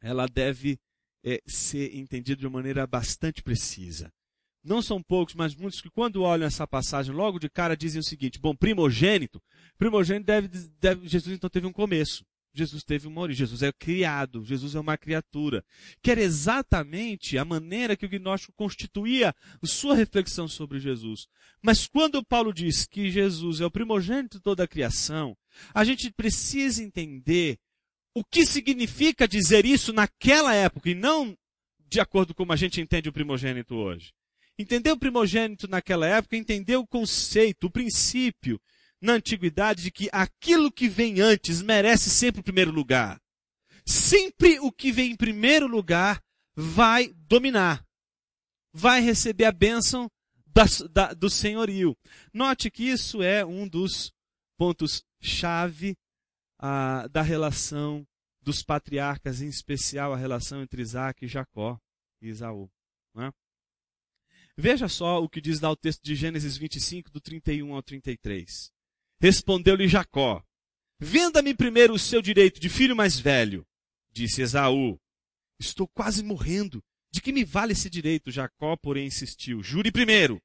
[0.00, 0.78] ela deve
[1.24, 4.12] é, ser entendida de uma maneira bastante precisa.
[4.62, 8.04] Não são poucos, mas muitos que quando olham essa passagem, logo de cara dizem o
[8.04, 9.42] seguinte, bom, primogênito,
[9.76, 10.48] primogênito deve,
[10.80, 12.24] deve Jesus então teve um começo.
[12.54, 15.64] Jesus teve uma origem, Jesus é criado, Jesus é uma criatura.
[16.00, 21.26] Que era exatamente a maneira que o gnóstico constituía sua reflexão sobre Jesus.
[21.60, 25.36] Mas quando Paulo diz que Jesus é o primogênito de toda a criação,
[25.74, 27.58] a gente precisa entender
[28.14, 31.36] o que significa dizer isso naquela época e não
[31.88, 34.12] de acordo com como a gente entende o primogênito hoje.
[34.58, 38.60] Entender o primogênito naquela época, entender o conceito, o princípio
[39.00, 43.20] na antiguidade de que aquilo que vem antes merece sempre o primeiro lugar.
[43.84, 46.22] Sempre o que vem em primeiro lugar
[46.56, 47.84] vai dominar.
[48.72, 50.10] Vai receber a bênção
[50.46, 51.96] da, da, do senhorio.
[52.32, 54.12] Note que isso é um dos
[54.56, 55.96] pontos-chave
[56.58, 58.06] ah, da relação
[58.40, 61.78] dos patriarcas, em especial a relação entre Isaac e Jacó
[62.20, 62.70] e Isaú.
[63.16, 63.32] É?
[64.56, 68.72] Veja só o que diz lá o texto de Gênesis 25, do 31 ao 33.
[69.24, 70.44] Respondeu-lhe Jacó:
[71.00, 73.66] Venda-me primeiro o seu direito de filho mais velho.
[74.12, 75.00] Disse Esaú:
[75.58, 76.84] Estou quase morrendo.
[77.10, 78.30] De que me vale esse direito?
[78.30, 80.42] Jacó, porém, insistiu: Jure primeiro.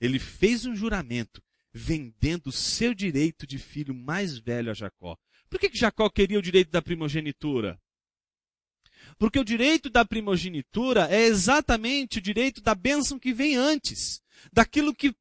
[0.00, 1.40] Ele fez um juramento,
[1.72, 5.16] vendendo o seu direito de filho mais velho a Jacó.
[5.48, 7.80] Por que, que Jacó queria o direito da primogenitura?
[9.18, 14.20] Porque o direito da primogenitura é exatamente o direito da bênção que vem antes,
[14.52, 15.14] daquilo que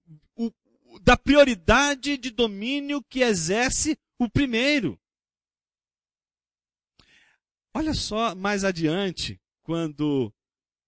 [1.01, 4.99] da prioridade de domínio que exerce o primeiro.
[7.73, 10.33] Olha só mais adiante, quando,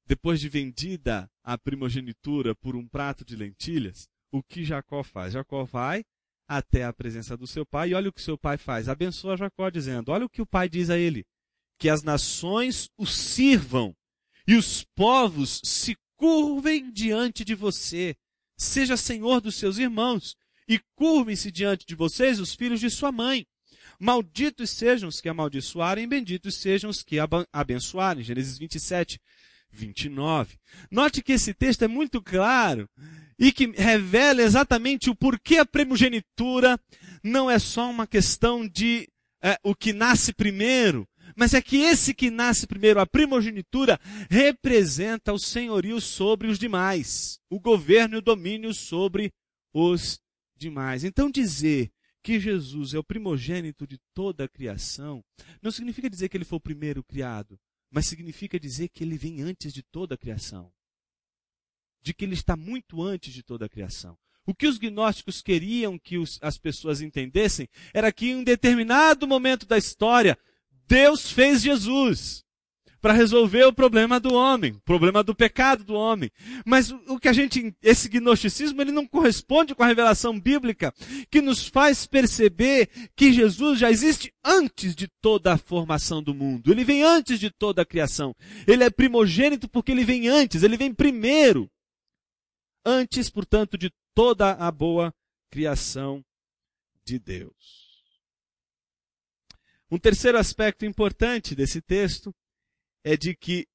[0.05, 5.33] depois de vendida a primogenitura por um prato de lentilhas, o que Jacó faz?
[5.33, 6.03] Jacó vai
[6.47, 8.87] até a presença do seu pai e olha o que seu pai faz.
[8.87, 11.25] Abençoa Jacó dizendo: Olha o que o pai diz a ele:
[11.77, 13.95] que as nações o sirvam
[14.47, 18.15] e os povos se curvem diante de você.
[18.57, 20.35] Seja senhor dos seus irmãos
[20.67, 23.45] e curvem-se diante de vocês os filhos de sua mãe.
[23.99, 27.17] Malditos sejam os que amaldiçoarem, benditos sejam os que
[27.53, 28.23] abençoarem.
[28.23, 29.19] Gênesis 27,
[29.71, 30.57] 29.
[30.91, 32.89] Note que esse texto é muito claro
[33.39, 36.79] e que revela exatamente o porquê a primogenitura
[37.23, 39.07] não é só uma questão de
[39.41, 45.31] é, o que nasce primeiro, mas é que esse que nasce primeiro, a primogenitura, representa
[45.31, 49.31] o senhorio sobre os demais, o governo e o domínio sobre
[49.71, 50.19] os
[50.55, 51.03] demais.
[51.03, 51.91] Então dizer
[52.23, 55.23] que Jesus é o primogênito de toda a criação,
[55.61, 57.59] não significa dizer que ele foi o primeiro criado,
[57.91, 60.73] mas significa dizer que ele vem antes de toda a criação.
[62.01, 64.17] De que ele está muito antes de toda a criação.
[64.43, 69.27] O que os gnósticos queriam que os, as pessoas entendessem era que em um determinado
[69.27, 70.35] momento da história,
[70.87, 72.45] Deus fez Jesus
[73.01, 76.31] para resolver o problema do homem, o problema do pecado do homem.
[76.65, 80.93] Mas o que a gente, esse gnosticismo, ele não corresponde com a revelação bíblica
[81.29, 86.71] que nos faz perceber que Jesus já existe antes de toda a formação do mundo.
[86.71, 88.35] Ele vem antes de toda a criação.
[88.67, 91.69] Ele é primogênito porque ele vem antes, ele vem primeiro.
[92.85, 95.13] Antes, portanto, de toda a boa
[95.51, 96.23] criação
[97.05, 97.86] de Deus.
[99.89, 102.33] Um terceiro aspecto importante desse texto
[103.03, 103.65] é de que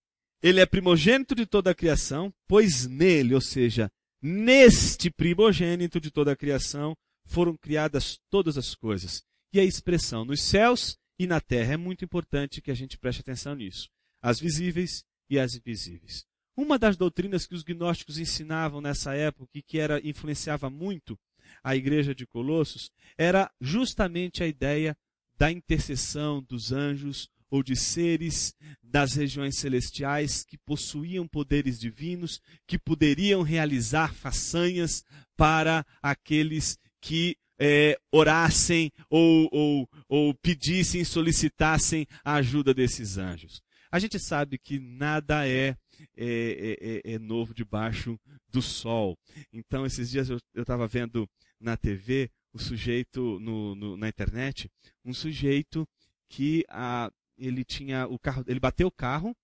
[0.42, 6.32] ele é primogênito de toda a criação, pois nele, ou seja, neste primogênito de toda
[6.32, 6.94] a criação,
[7.24, 9.22] foram criadas todas as coisas.
[9.52, 13.20] E a expressão nos céus e na terra é muito importante que a gente preste
[13.20, 13.88] atenção nisso.
[14.20, 16.26] As visíveis e as invisíveis.
[16.56, 21.18] Uma das doutrinas que os gnósticos ensinavam nessa época e que era influenciava muito
[21.62, 24.96] a igreja de Colossos era justamente a ideia
[25.42, 32.78] da intercessão dos anjos ou de seres das regiões celestiais que possuíam poderes divinos, que
[32.78, 35.02] poderiam realizar façanhas
[35.36, 43.60] para aqueles que é, orassem ou, ou, ou pedissem, solicitassem a ajuda desses anjos.
[43.90, 45.76] A gente sabe que nada é,
[46.16, 48.16] é, é, é novo debaixo
[48.48, 49.18] do sol.
[49.52, 51.28] Então, esses dias eu estava vendo
[51.60, 54.70] na TV o sujeito no, no, na internet,
[55.04, 55.88] um sujeito
[56.28, 59.34] que a, ele tinha o carro, ele bateu o carro,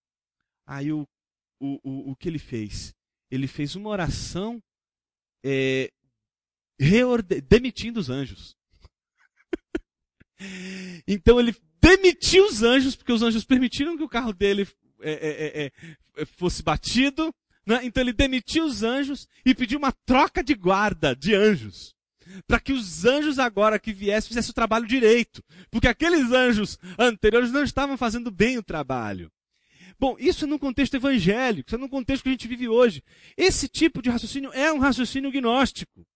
[0.66, 1.08] aí o,
[1.58, 2.94] o, o, o que ele fez?
[3.30, 4.62] Ele fez uma oração
[5.44, 5.90] é,
[7.48, 8.56] demitindo os anjos.
[11.06, 14.68] então ele demitiu os anjos, porque os anjos permitiram que o carro dele
[15.00, 15.72] é, é, é,
[16.16, 17.34] é fosse batido.
[17.66, 17.84] Né?
[17.84, 21.97] Então ele demitiu os anjos e pediu uma troca de guarda de anjos
[22.46, 25.42] para que os anjos agora que viessem fizessem o trabalho direito.
[25.70, 29.30] Porque aqueles anjos anteriores não estavam fazendo bem o trabalho.
[29.98, 33.02] Bom, isso é num contexto evangélico, isso é num contexto que a gente vive hoje.
[33.36, 36.06] Esse tipo de raciocínio é um raciocínio gnóstico.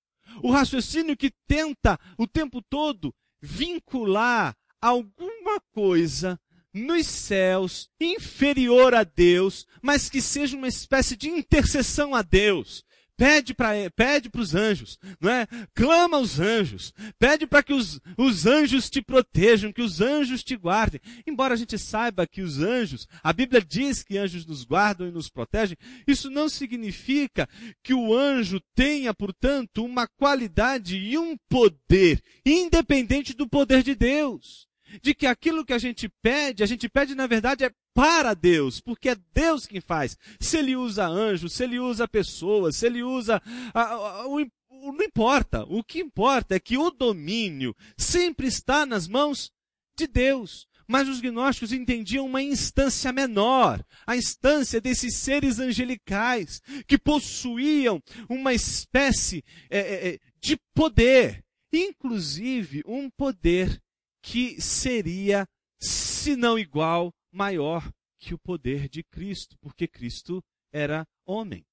[0.42, 6.38] O raciocínio que tenta o tempo todo vincular alguma coisa
[6.72, 12.84] nos céus inferior a Deus, mas que seja uma espécie de intercessão a Deus.
[13.22, 15.46] Pede para pede os anjos, não é?
[15.76, 16.92] Clama aos anjos.
[17.20, 21.00] Pede para que os, os anjos te protejam, que os anjos te guardem.
[21.24, 25.12] Embora a gente saiba que os anjos, a Bíblia diz que anjos nos guardam e
[25.12, 27.48] nos protegem, isso não significa
[27.80, 34.66] que o anjo tenha, portanto, uma qualidade e um poder independente do poder de Deus
[35.00, 38.80] de que aquilo que a gente pede, a gente pede na verdade é para Deus,
[38.80, 40.16] porque é Deus quem faz.
[40.40, 43.40] Se ele usa anjos, se ele usa pessoas, se ele usa.
[43.74, 45.64] A, a, o, não importa.
[45.64, 49.52] O que importa é que o domínio sempre está nas mãos
[49.96, 50.66] de Deus.
[50.88, 58.52] Mas os gnósticos entendiam uma instância menor, a instância desses seres angelicais, que possuíam uma
[58.52, 63.80] espécie é, é, é de poder, inclusive um poder
[64.20, 65.46] que seria,
[65.80, 71.64] se não igual, maior que o poder de Cristo, porque Cristo era homem.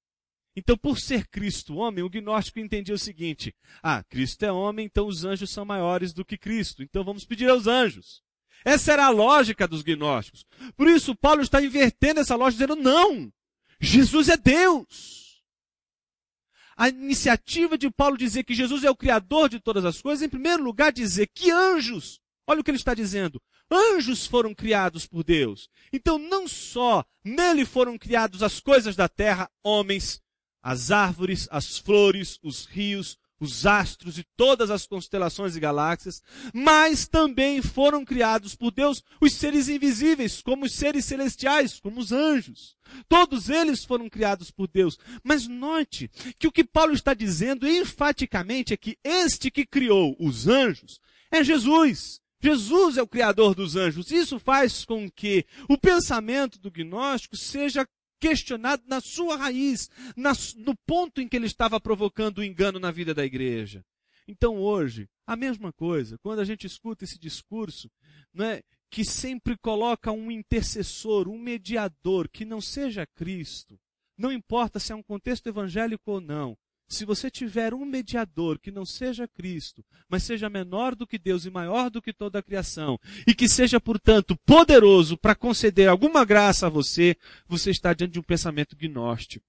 [0.56, 5.06] Então, por ser Cristo homem, o gnóstico entendia o seguinte: ah, Cristo é homem, então
[5.06, 8.22] os anjos são maiores do que Cristo, então vamos pedir aos anjos.
[8.64, 10.44] Essa era a lógica dos gnósticos.
[10.76, 13.32] Por isso, Paulo está invertendo essa lógica, dizendo: não,
[13.80, 15.42] Jesus é Deus.
[16.76, 20.28] A iniciativa de Paulo dizer que Jesus é o Criador de todas as coisas, em
[20.28, 22.18] primeiro lugar, dizer que anjos
[22.50, 23.40] Olha o que ele está dizendo.
[23.70, 25.70] Anjos foram criados por Deus.
[25.92, 30.20] Então, não só nele foram criados as coisas da terra, homens,
[30.60, 36.20] as árvores, as flores, os rios, os astros e todas as constelações e galáxias,
[36.52, 42.10] mas também foram criados por Deus os seres invisíveis, como os seres celestiais, como os
[42.10, 42.76] anjos.
[43.08, 44.98] Todos eles foram criados por Deus.
[45.22, 50.48] Mas note que o que Paulo está dizendo enfaticamente é que este que criou os
[50.48, 50.98] anjos
[51.30, 52.19] é Jesus.
[52.42, 54.10] Jesus é o criador dos anjos.
[54.10, 57.86] Isso faz com que o pensamento do gnóstico seja
[58.18, 62.90] questionado na sua raiz, na, no ponto em que ele estava provocando o engano na
[62.90, 63.84] vida da igreja.
[64.28, 67.90] Então hoje, a mesma coisa, quando a gente escuta esse discurso,
[68.32, 73.78] não é, que sempre coloca um intercessor, um mediador que não seja Cristo,
[74.16, 76.56] não importa se é um contexto evangélico ou não,
[76.90, 81.44] se você tiver um mediador que não seja Cristo, mas seja menor do que Deus
[81.44, 86.24] e maior do que toda a criação, e que seja, portanto, poderoso para conceder alguma
[86.24, 87.16] graça a você,
[87.46, 89.46] você está diante de um pensamento gnóstico.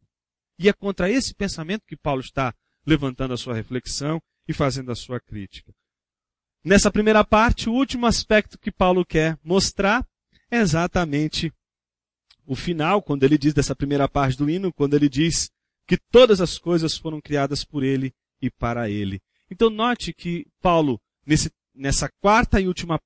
[0.59, 2.53] E é contra esse pensamento que Paulo está
[2.85, 5.73] levantando a sua reflexão e fazendo a sua crítica.
[6.63, 10.07] Nessa primeira parte, o último aspecto que Paulo quer mostrar
[10.51, 11.51] é exatamente
[12.45, 15.49] o final, quando ele diz dessa primeira parte do hino, quando ele diz
[15.91, 19.21] que todas as coisas foram criadas por ele e para ele.
[19.51, 22.97] Então note que Paulo, nesse, nessa quarta e última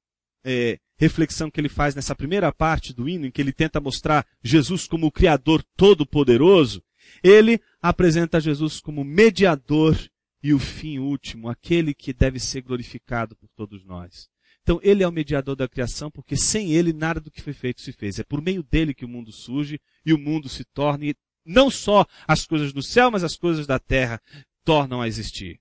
[0.43, 4.23] é, reflexão que ele faz nessa primeira parte do hino, em que ele tenta mostrar
[4.43, 6.83] Jesus como o Criador Todo-Poderoso,
[7.23, 9.97] ele apresenta Jesus como mediador
[10.43, 14.29] e o fim último, aquele que deve ser glorificado por todos nós.
[14.61, 17.81] Então, ele é o mediador da criação, porque sem ele nada do que foi feito
[17.81, 18.17] se fez.
[18.17, 21.05] É por meio dele que o mundo surge e o mundo se torna
[21.45, 24.21] não só as coisas do céu, mas as coisas da terra
[24.63, 25.59] tornam a existir.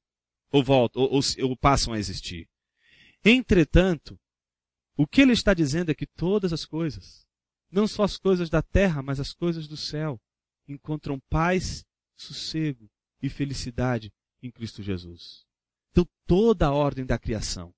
[0.50, 2.48] Ou voltam, ou, ou, ou passam a existir.
[3.24, 4.18] Entretanto,
[4.96, 7.26] o que ele está dizendo é que todas as coisas,
[7.70, 10.20] não só as coisas da terra, mas as coisas do céu,
[10.68, 11.84] encontram paz,
[12.16, 12.88] sossego
[13.20, 14.12] e felicidade
[14.42, 15.44] em Cristo Jesus.
[15.90, 17.74] Então, toda a ordem da criação,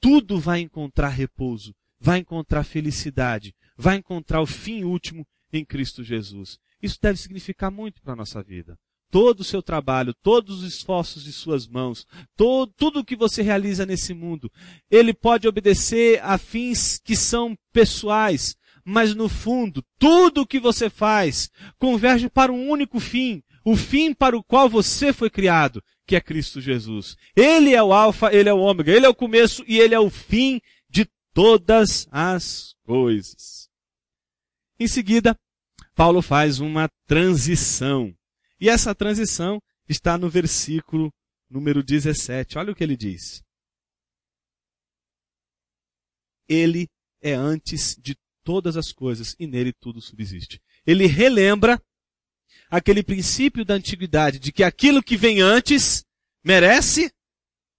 [0.00, 6.58] tudo vai encontrar repouso, vai encontrar felicidade, vai encontrar o fim último em Cristo Jesus.
[6.82, 8.76] Isso deve significar muito para a nossa vida.
[9.10, 12.04] Todo o seu trabalho, todos os esforços de suas mãos,
[12.36, 14.50] todo, tudo o que você realiza nesse mundo,
[14.90, 20.90] ele pode obedecer a fins que são pessoais, mas no fundo, tudo o que você
[20.90, 26.14] faz converge para um único fim, o fim para o qual você foi criado, que
[26.14, 27.16] é Cristo Jesus.
[27.34, 30.00] Ele é o alfa, ele é o ômega, ele é o começo e ele é
[30.00, 33.68] o fim de todas as coisas.
[34.78, 35.36] Em seguida,
[35.96, 38.14] Paulo faz uma transição.
[38.60, 41.10] E essa transição está no versículo
[41.48, 42.58] número 17.
[42.58, 43.42] Olha o que ele diz.
[46.46, 46.86] Ele
[47.22, 50.60] é antes de todas as coisas e nele tudo subsiste.
[50.86, 51.82] Ele relembra
[52.70, 56.04] aquele princípio da antiguidade de que aquilo que vem antes
[56.44, 57.10] merece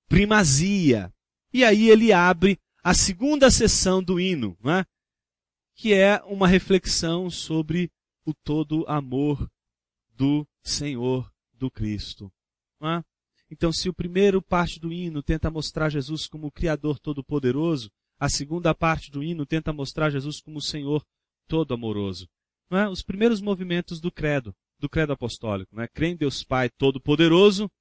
[0.09, 1.13] primazia.
[1.53, 4.83] E aí ele abre a segunda sessão do hino, é?
[5.75, 7.91] que é uma reflexão sobre
[8.27, 9.49] o todo amor
[10.13, 12.29] do Senhor, do Cristo.
[12.81, 13.01] É?
[13.49, 18.27] Então, se o primeiro parte do hino tenta mostrar Jesus como o Criador Todo-Poderoso, a
[18.27, 21.05] segunda parte do hino tenta mostrar Jesus como o Senhor
[21.47, 22.27] Todo-Amoroso.
[22.69, 22.89] É?
[22.89, 25.87] Os primeiros movimentos do credo, do credo apostólico, é?
[25.87, 27.71] crê em Deus Pai Todo-Poderoso,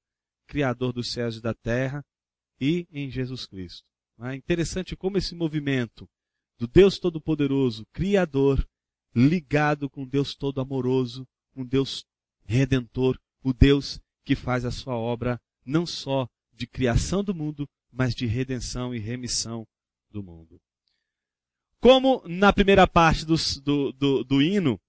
[0.47, 2.05] Criador dos céus e da terra,
[2.57, 3.83] e em Jesus Cristo.
[4.21, 6.07] É interessante como esse movimento
[6.57, 8.65] do Deus Todo-Poderoso, Criador,
[9.17, 12.05] ligado com Deus todo amoroso, um Deus
[12.45, 18.13] redentor, o Deus que faz a sua obra não só de criação do mundo, mas
[18.13, 19.65] de redenção e remissão
[20.11, 20.61] do mundo.
[21.79, 24.79] Como na primeira parte do, do, do, do hino,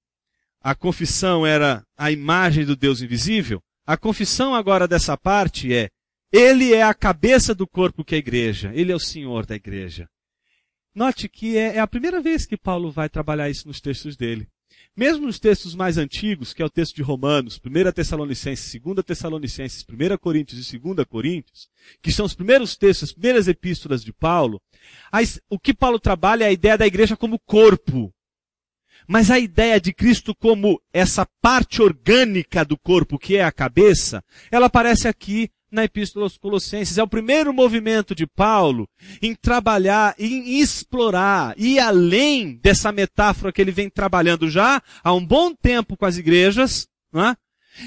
[0.61, 5.89] a confissão era a imagem do Deus invisível, a confissão agora dessa parte é
[6.31, 8.71] ele é a cabeça do corpo que é a igreja.
[8.75, 10.07] Ele é o Senhor da igreja.
[10.95, 14.49] Note que é, é a primeira vez que Paulo vai trabalhar isso nos textos dele.
[14.97, 19.85] Mesmo nos textos mais antigos, que é o texto de Romanos, 1 Tessalonicenses, 2 Tessalonicenses,
[19.89, 21.69] 1 Coríntios e 2 Coríntios,
[22.03, 24.61] que são os primeiros textos, as primeiras epístolas de Paulo,
[25.49, 28.13] o que Paulo trabalha é a ideia da igreja como corpo.
[29.09, 34.23] Mas a ideia de Cristo como essa parte orgânica do corpo, que é a cabeça,
[34.51, 36.99] ela aparece aqui na Epístola aos Colossenses.
[36.99, 38.87] É o primeiro movimento de Paulo
[39.23, 45.25] em trabalhar, em explorar, e além dessa metáfora que ele vem trabalhando já há um
[45.25, 47.35] bom tempo com as igrejas, é?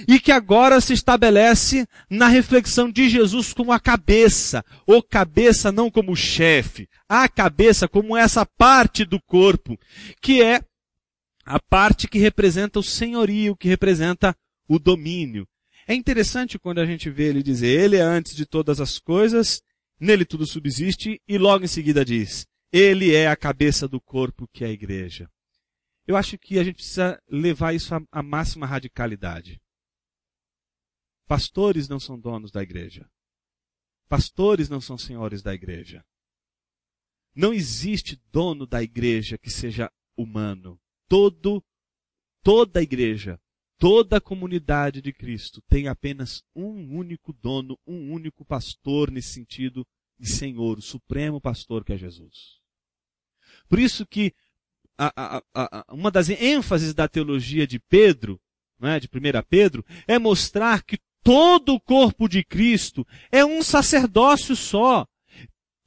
[0.07, 5.91] e que agora se estabelece na reflexão de Jesus como a cabeça, ou cabeça não
[5.91, 9.77] como chefe, a cabeça como essa parte do corpo,
[10.21, 10.61] que é
[11.51, 14.33] a parte que representa o senhorio, que representa
[14.69, 15.45] o domínio.
[15.85, 19.61] É interessante quando a gente vê ele dizer, ele é antes de todas as coisas,
[19.99, 24.63] nele tudo subsiste, e logo em seguida diz, ele é a cabeça do corpo que
[24.63, 25.29] é a igreja.
[26.07, 29.61] Eu acho que a gente precisa levar isso à máxima radicalidade.
[31.27, 33.09] Pastores não são donos da igreja.
[34.07, 36.01] Pastores não são senhores da igreja.
[37.35, 40.79] Não existe dono da igreja que seja humano.
[41.11, 41.61] Todo,
[42.41, 43.37] toda a igreja,
[43.77, 49.85] toda a comunidade de Cristo tem apenas um único dono, um único pastor nesse sentido
[50.17, 52.61] de Senhor, o supremo pastor que é Jesus.
[53.67, 54.33] Por isso que
[54.97, 58.39] a, a, a, uma das ênfases da teologia de Pedro,
[58.79, 64.55] né, de 1 Pedro, é mostrar que todo o corpo de Cristo é um sacerdócio
[64.55, 65.05] só.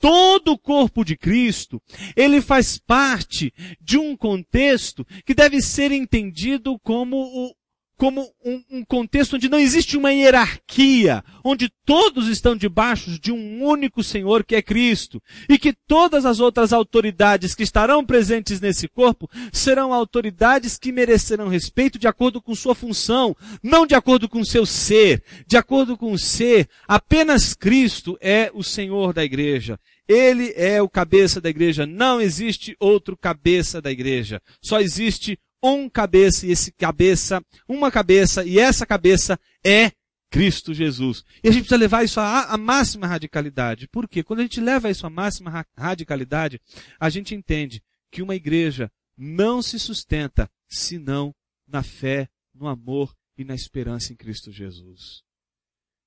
[0.04, 1.80] Todo o corpo de Cristo,
[2.14, 3.50] ele faz parte
[3.80, 7.54] de um contexto que deve ser entendido como o,
[7.96, 13.64] como um, um, contexto onde não existe uma hierarquia, onde todos estão debaixo de um
[13.64, 18.88] único Senhor que é Cristo, e que todas as outras autoridades que estarão presentes nesse
[18.88, 24.44] corpo serão autoridades que merecerão respeito de acordo com sua função, não de acordo com
[24.44, 26.68] seu ser, de acordo com o ser.
[26.86, 29.78] Apenas Cristo é o Senhor da igreja.
[30.08, 31.86] Ele é o cabeça da igreja.
[31.86, 34.40] Não existe outro cabeça da igreja.
[34.60, 39.92] Só existe um cabeça e esse cabeça, uma cabeça e essa cabeça é
[40.30, 41.24] Cristo Jesus.
[41.42, 43.88] E a gente precisa levar isso à, máxima radicalidade.
[43.88, 44.22] Por quê?
[44.22, 46.60] Quando a gente leva isso à máxima ra radicalidade,
[46.98, 51.34] a gente entende que uma igreja não se sustenta senão
[51.66, 55.22] na fé, no amor e na esperança em Cristo Jesus.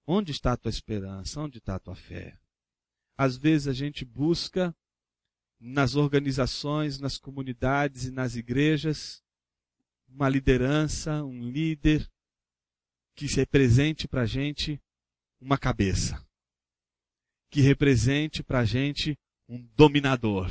[0.05, 1.39] Onde está a tua esperança?
[1.39, 2.37] Onde está a tua fé?
[3.17, 4.75] Às vezes a gente busca
[5.59, 9.23] nas organizações, nas comunidades e nas igrejas
[10.07, 12.09] uma liderança, um líder
[13.15, 14.81] que represente para a gente
[15.41, 16.25] uma cabeça,
[17.49, 19.17] que represente para a gente
[19.49, 20.49] um dominador,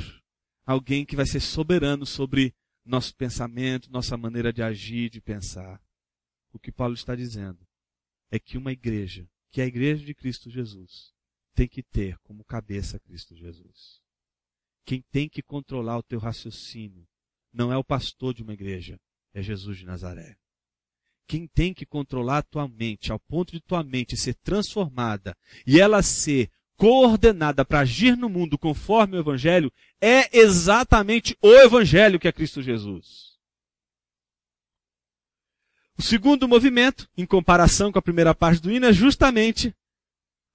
[0.65, 2.53] alguém que vai ser soberano sobre
[2.85, 5.81] nosso pensamento, nossa maneira de agir, de pensar.
[6.53, 7.65] O que Paulo está dizendo
[8.31, 11.13] é que uma igreja, que é a igreja de Cristo Jesus,
[11.57, 13.99] tem que ter como cabeça Cristo Jesus.
[14.85, 17.07] Quem tem que controlar o teu raciocínio
[17.51, 18.99] não é o pastor de uma igreja,
[19.33, 20.37] é Jesus de Nazaré.
[21.25, 25.35] Quem tem que controlar a tua mente, ao ponto de tua mente ser transformada
[25.65, 32.19] e ela ser coordenada para agir no mundo conforme o Evangelho, é exatamente o Evangelho
[32.19, 33.35] que é Cristo Jesus.
[35.97, 39.75] O segundo movimento, em comparação com a primeira parte do hino, é justamente,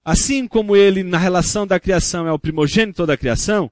[0.04, 3.70] assim como ele na relação da criação é o primogênito da criação,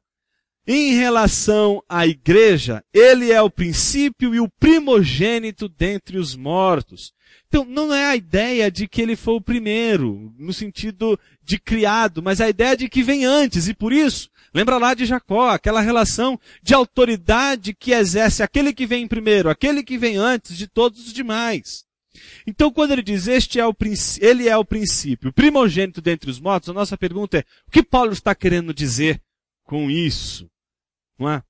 [0.66, 7.12] em relação à igreja, ele é o princípio e o primogênito dentre os mortos.
[7.48, 12.22] Então, não é a ideia de que ele foi o primeiro, no sentido de criado,
[12.22, 15.80] mas a ideia de que vem antes, e por isso, lembra lá de Jacó, aquela
[15.80, 21.06] relação de autoridade que exerce aquele que vem primeiro, aquele que vem antes de todos
[21.06, 21.84] os demais.
[22.46, 23.74] Então, quando ele diz este é o
[24.20, 28.12] ele é o princípio, primogênito dentre os mortos, a nossa pergunta é, o que Paulo
[28.12, 29.20] está querendo dizer
[29.64, 30.50] com isso.
[31.18, 31.42] Não é?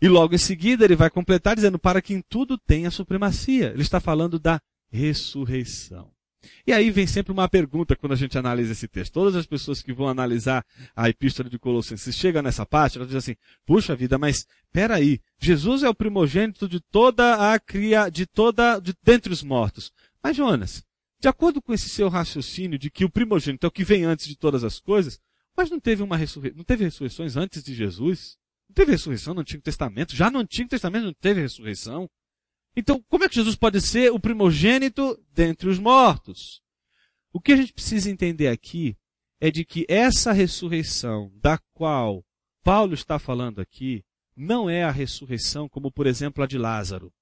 [0.00, 3.70] E logo em seguida ele vai completar dizendo para que em tudo tenha supremacia.
[3.70, 4.60] Ele está falando da
[4.90, 6.12] ressurreição.
[6.66, 9.12] E aí vem sempre uma pergunta quando a gente analisa esse texto.
[9.12, 10.64] Todas as pessoas que vão analisar
[10.94, 15.82] a epístola de Colossenses chegam nessa parte, elas dizem assim, puxa vida, mas peraí, Jesus
[15.82, 19.92] é o primogênito de toda a cria, de toda, de, dentre os mortos.
[20.22, 20.84] Mas Jonas,
[21.20, 24.26] de acordo com esse seu raciocínio de que o primogênito é o que vem antes
[24.26, 25.18] de todas as coisas,
[25.56, 28.36] mas não teve uma ressurreição, não teve ressurreições antes de Jesus?
[28.68, 30.14] Não teve ressurreição no Antigo Testamento?
[30.14, 32.08] Já no Antigo Testamento não teve ressurreição?
[32.78, 36.62] Então, como é que Jesus pode ser o primogênito dentre os mortos?
[37.32, 38.96] O que a gente precisa entender aqui
[39.40, 42.24] é de que essa ressurreição da qual
[42.62, 44.04] Paulo está falando aqui
[44.36, 47.12] não é a ressurreição como, por exemplo, a de Lázaro.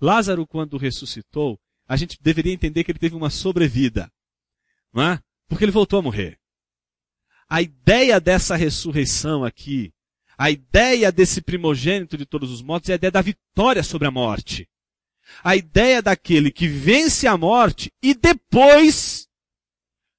[0.00, 4.10] Lázaro, quando ressuscitou, a gente deveria entender que ele teve uma sobrevida.
[4.90, 5.20] Não é?
[5.46, 6.40] Porque ele voltou a morrer.
[7.46, 9.92] A ideia dessa ressurreição aqui,
[10.36, 14.10] a ideia desse primogênito de todos os mortos é a ideia da vitória sobre a
[14.10, 14.68] morte.
[15.42, 19.28] A ideia daquele que vence a morte e depois,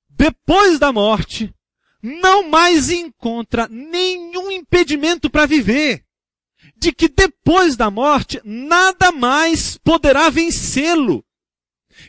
[0.10, 1.54] depois da morte,
[2.02, 6.06] não mais encontra nenhum impedimento para viver.
[6.78, 11.25] De que depois da morte, nada mais poderá vencê-lo.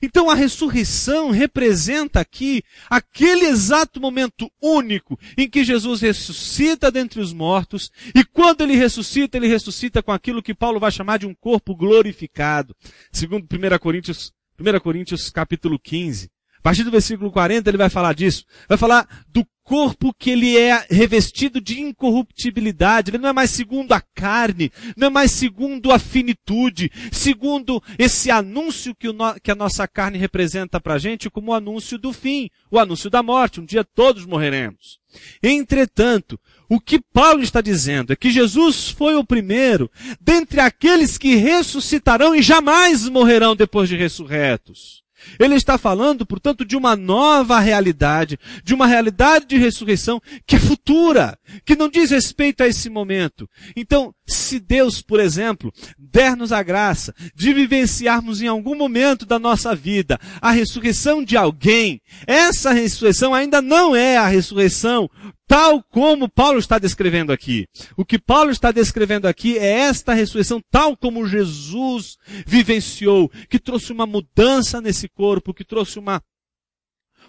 [0.02, 7.32] Então a ressurreição representa aqui aquele exato momento único em que Jesus ressuscita dentre os
[7.32, 11.34] mortos e quando ele ressuscita, ele ressuscita com aquilo que Paulo vai chamar de um
[11.34, 12.74] corpo glorificado.
[13.12, 16.30] Segundo 1 Coríntios 1 Coríntios capítulo 15.
[16.66, 18.44] Partir do versículo 40 ele vai falar disso.
[18.68, 23.12] Vai falar do corpo que ele é revestido de incorruptibilidade.
[23.12, 28.32] Ele não é mais segundo a carne, não é mais segundo a finitude, segundo esse
[28.32, 32.12] anúncio que, no, que a nossa carne representa para a gente como o anúncio do
[32.12, 33.60] fim, o anúncio da morte.
[33.60, 34.98] Um dia todos morreremos.
[35.40, 36.36] Entretanto,
[36.68, 39.88] o que Paulo está dizendo é que Jesus foi o primeiro
[40.20, 45.05] dentre aqueles que ressuscitarão e jamais morrerão depois de ressurretos.
[45.38, 50.58] Ele está falando, portanto, de uma nova realidade, de uma realidade de ressurreição que é
[50.58, 53.48] futura, que não diz respeito a esse momento.
[53.74, 59.74] Então, se Deus, por exemplo, der-nos a graça de vivenciarmos em algum momento da nossa
[59.74, 65.08] vida a ressurreição de alguém, essa ressurreição ainda não é a ressurreição
[65.46, 67.66] tal como Paulo está descrevendo aqui.
[67.96, 72.16] O que Paulo está descrevendo aqui é esta ressurreição tal como Jesus
[72.46, 76.22] vivenciou, que trouxe uma mudança nesse corpo, que trouxe uma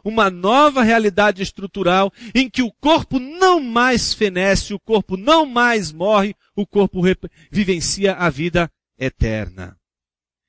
[0.03, 5.91] uma nova realidade estrutural em que o corpo não mais fenece, o corpo não mais
[5.91, 7.01] morre, o corpo
[7.51, 9.78] vivencia a vida eterna.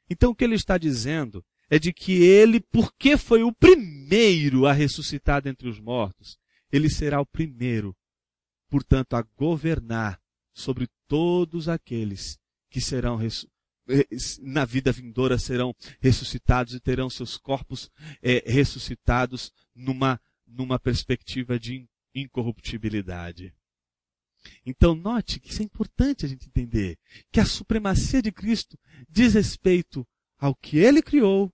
[0.09, 4.73] Então o que ele está dizendo é de que ele, porque foi o primeiro a
[4.73, 6.39] ressuscitar dentre os mortos,
[6.73, 7.97] ele será o primeiro,
[8.69, 10.21] portanto, a governar
[10.53, 12.39] sobre todos aqueles
[12.71, 14.07] que serão eh,
[14.43, 17.91] na vida vindoura serão ressuscitados e terão seus corpos
[18.21, 23.55] é, ressuscitados numa, numa perspectiva de incorruptibilidade.
[24.65, 26.99] Então note que isso é importante a gente entender,
[27.33, 30.07] que a supremacia de Cristo diz respeito
[30.39, 31.53] ao que ele criou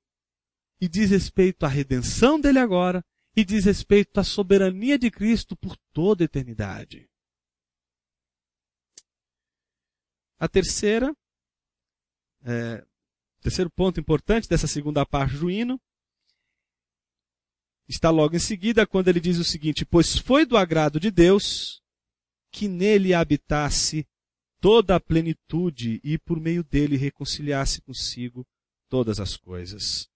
[0.81, 3.05] e diz respeito à redenção dele agora
[3.37, 7.09] e diz respeito à soberania de Cristo por toda a eternidade.
[10.39, 11.16] A terceira,
[12.43, 12.85] é,
[13.41, 15.80] terceiro ponto importante dessa segunda parte do hino,
[17.89, 21.82] está logo em seguida quando ele diz o seguinte: Pois foi do agrado de Deus
[22.51, 24.07] que nele habitasse
[24.61, 28.47] toda a plenitude e por meio dele reconciliasse consigo
[28.89, 30.09] todas as coisas.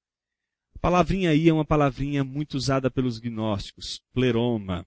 [0.79, 4.87] A palavrinha aí é uma palavrinha muito usada pelos gnósticos, pleroma,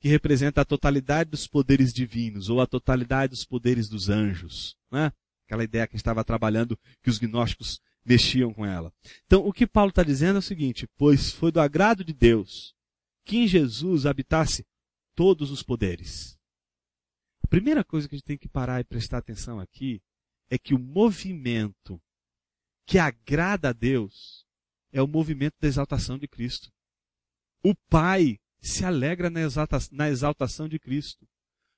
[0.00, 4.76] que representa a totalidade dos poderes divinos, ou a totalidade dos poderes dos anjos.
[4.90, 5.12] Né?
[5.46, 8.92] Aquela ideia que estava trabalhando, que os gnósticos mexiam com ela.
[9.26, 12.74] Então, o que Paulo está dizendo é o seguinte, pois foi do agrado de Deus
[13.24, 14.66] que em Jesus habitasse
[15.14, 16.36] todos os poderes.
[17.44, 20.02] A primeira coisa que a gente tem que parar e prestar atenção aqui
[20.50, 22.02] é que o movimento
[22.84, 24.37] que agrada a Deus
[24.92, 26.70] é o movimento da exaltação de Cristo.
[27.62, 31.26] O Pai se alegra na, exalta, na exaltação de Cristo.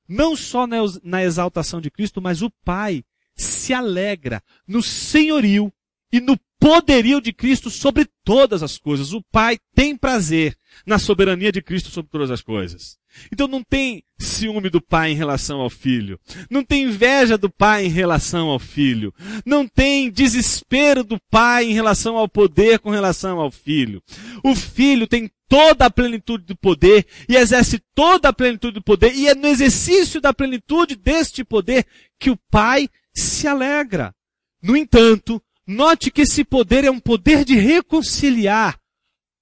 [0.08, 3.04] Não só na, na exaltação de Cristo, mas o Pai
[3.34, 5.72] se alegra no senhorio
[6.12, 9.14] e no poderio de Cristo sobre todas as coisas.
[9.14, 10.54] O Pai tem prazer
[10.86, 12.98] na soberania de Cristo sobre todas as coisas.
[13.32, 16.20] Então não tem ciúme do pai em relação ao filho.
[16.48, 19.12] Não tem inveja do pai em relação ao filho.
[19.44, 24.00] Não tem desespero do pai em relação ao poder com relação ao filho.
[24.44, 29.12] O filho tem toda a plenitude do poder e exerce toda a plenitude do poder
[29.12, 31.84] e é no exercício da plenitude deste poder
[32.18, 34.14] que o pai se alegra.
[34.62, 38.78] No entanto, note que esse poder é um poder de reconciliar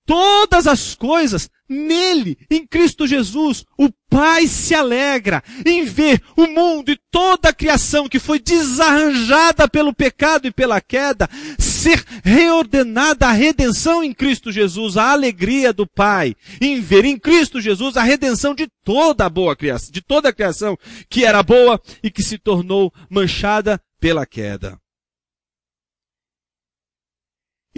[0.08, 3.64] todas as coisas nele, em Cristo Jesus.
[3.76, 9.68] O Pai se alegra em ver o mundo e toda a criação que foi desarranjada
[9.68, 15.86] pelo pecado e pela queda ser reordenada à redenção em Cristo Jesus, a alegria do
[15.86, 20.30] Pai em ver em Cristo Jesus a redenção de toda a boa criação, de toda
[20.30, 20.78] a criação
[21.10, 24.78] que era boa e que se tornou manchada pela queda.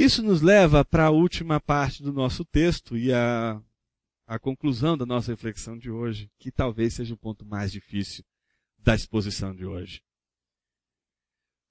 [0.00, 3.60] Isso nos leva para a última parte do nosso texto e a,
[4.26, 8.24] a conclusão da nossa reflexão de hoje, que talvez seja o ponto mais difícil
[8.78, 10.02] da exposição de hoje.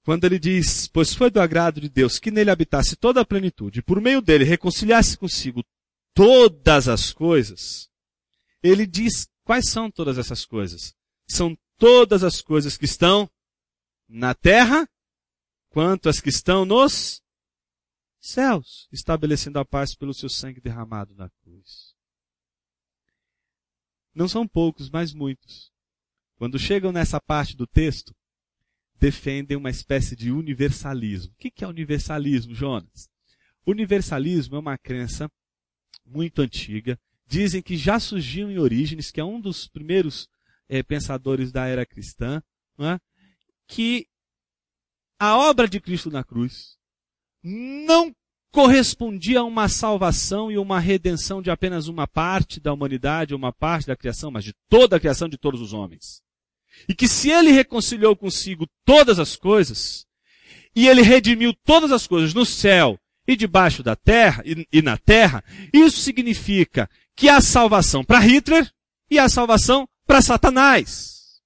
[0.04, 3.80] Quando ele diz, pois foi do agrado de Deus que nele habitasse toda a plenitude,
[3.80, 5.64] e por meio dele reconciliasse consigo
[6.14, 7.90] todas as coisas,
[8.62, 10.94] ele diz quais são todas essas coisas.
[11.26, 13.28] São todas as coisas que estão
[14.08, 14.88] na terra,
[15.68, 17.19] quanto as que estão nos
[18.20, 21.94] céus, estabelecendo a paz pelo seu sangue derramado na cruz.
[24.14, 25.72] Não são poucos, mas muitos.
[26.36, 28.14] Quando chegam nessa parte do texto,
[28.98, 31.32] defendem uma espécie de universalismo.
[31.32, 33.08] O que é universalismo, Jonas?
[33.66, 35.30] Universalismo é uma crença
[36.04, 36.98] muito antiga.
[37.26, 40.28] Dizem que já surgiu em Orígenes, que é um dos primeiros
[40.68, 42.42] é, pensadores da era cristã,
[42.78, 42.98] é?
[43.66, 44.06] que
[45.18, 46.79] a obra de Cristo na cruz
[47.42, 48.14] não
[48.52, 53.86] correspondia a uma salvação e uma redenção de apenas uma parte da humanidade, uma parte
[53.86, 56.20] da criação, mas de toda a criação de todos os homens.
[56.88, 60.06] E que se ele reconciliou consigo todas as coisas,
[60.74, 64.96] e ele redimiu todas as coisas no céu e debaixo da terra e, e na
[64.96, 68.70] terra, isso significa que há salvação para Hitler
[69.10, 71.40] e há salvação para Satanás.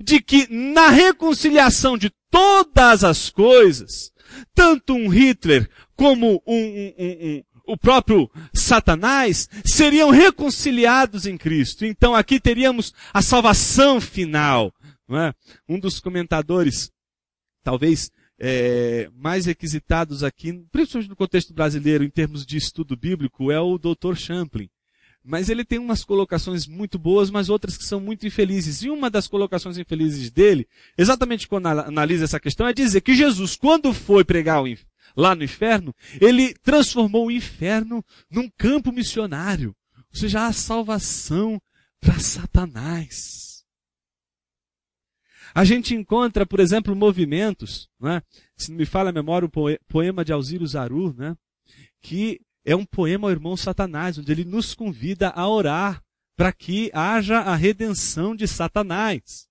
[0.00, 4.10] De que na reconciliação de todas as coisas,
[4.54, 11.84] tanto um Hitler como um, um, um, o próprio Satanás seriam reconciliados em Cristo.
[11.84, 14.72] Então aqui teríamos a salvação final.
[15.10, 15.34] É?
[15.68, 16.90] Um dos comentadores,
[17.62, 23.60] talvez é, mais requisitados aqui, principalmente no contexto brasileiro, em termos de estudo bíblico, é
[23.60, 24.14] o Dr.
[24.16, 24.68] Champlin.
[25.24, 28.82] Mas ele tem umas colocações muito boas, mas outras que são muito infelizes.
[28.82, 30.68] E uma das colocações infelizes dele,
[30.98, 34.62] exatamente quando analisa essa questão, é dizer que Jesus, quando foi pregar
[35.16, 39.74] lá no inferno, ele transformou o inferno num campo missionário.
[40.12, 41.60] Ou seja, a salvação
[42.00, 43.64] para Satanás.
[45.54, 48.22] A gente encontra, por exemplo, movimentos, né?
[48.56, 51.36] se não me falha a memória, o poema de Alziro Zaru, né?
[52.02, 56.02] que é um poema ao irmão Satanás, onde ele nos convida a orar
[56.36, 59.46] para que haja a redenção de Satanás.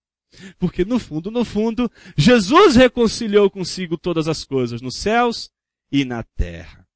[0.57, 5.51] Porque no fundo, no fundo, Jesus reconciliou consigo todas as coisas nos céus
[5.91, 6.87] e na terra.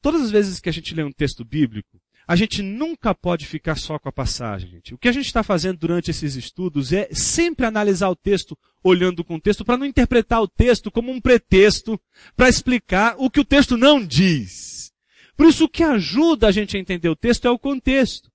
[0.00, 3.76] Todas as vezes que a gente lê um texto bíblico, a gente nunca pode ficar
[3.76, 4.70] só com a passagem.
[4.70, 4.94] Gente.
[4.94, 9.20] O que a gente está fazendo durante esses estudos é sempre analisar o texto olhando
[9.20, 12.00] o contexto para não interpretar o texto como um pretexto
[12.36, 14.92] para explicar o que o texto não diz.
[15.36, 18.30] Por isso o que ajuda a gente a entender o texto é o contexto.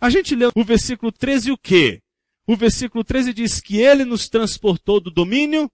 [0.00, 2.02] A gente lê o versículo 13 o quê?
[2.46, 5.70] O versículo 13 diz que ele nos transportou do domínio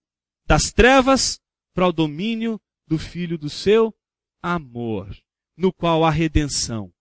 [0.46, 1.40] das trevas
[1.74, 3.94] para o domínio do filho do seu
[4.42, 5.16] amor,
[5.56, 6.92] no qual há redenção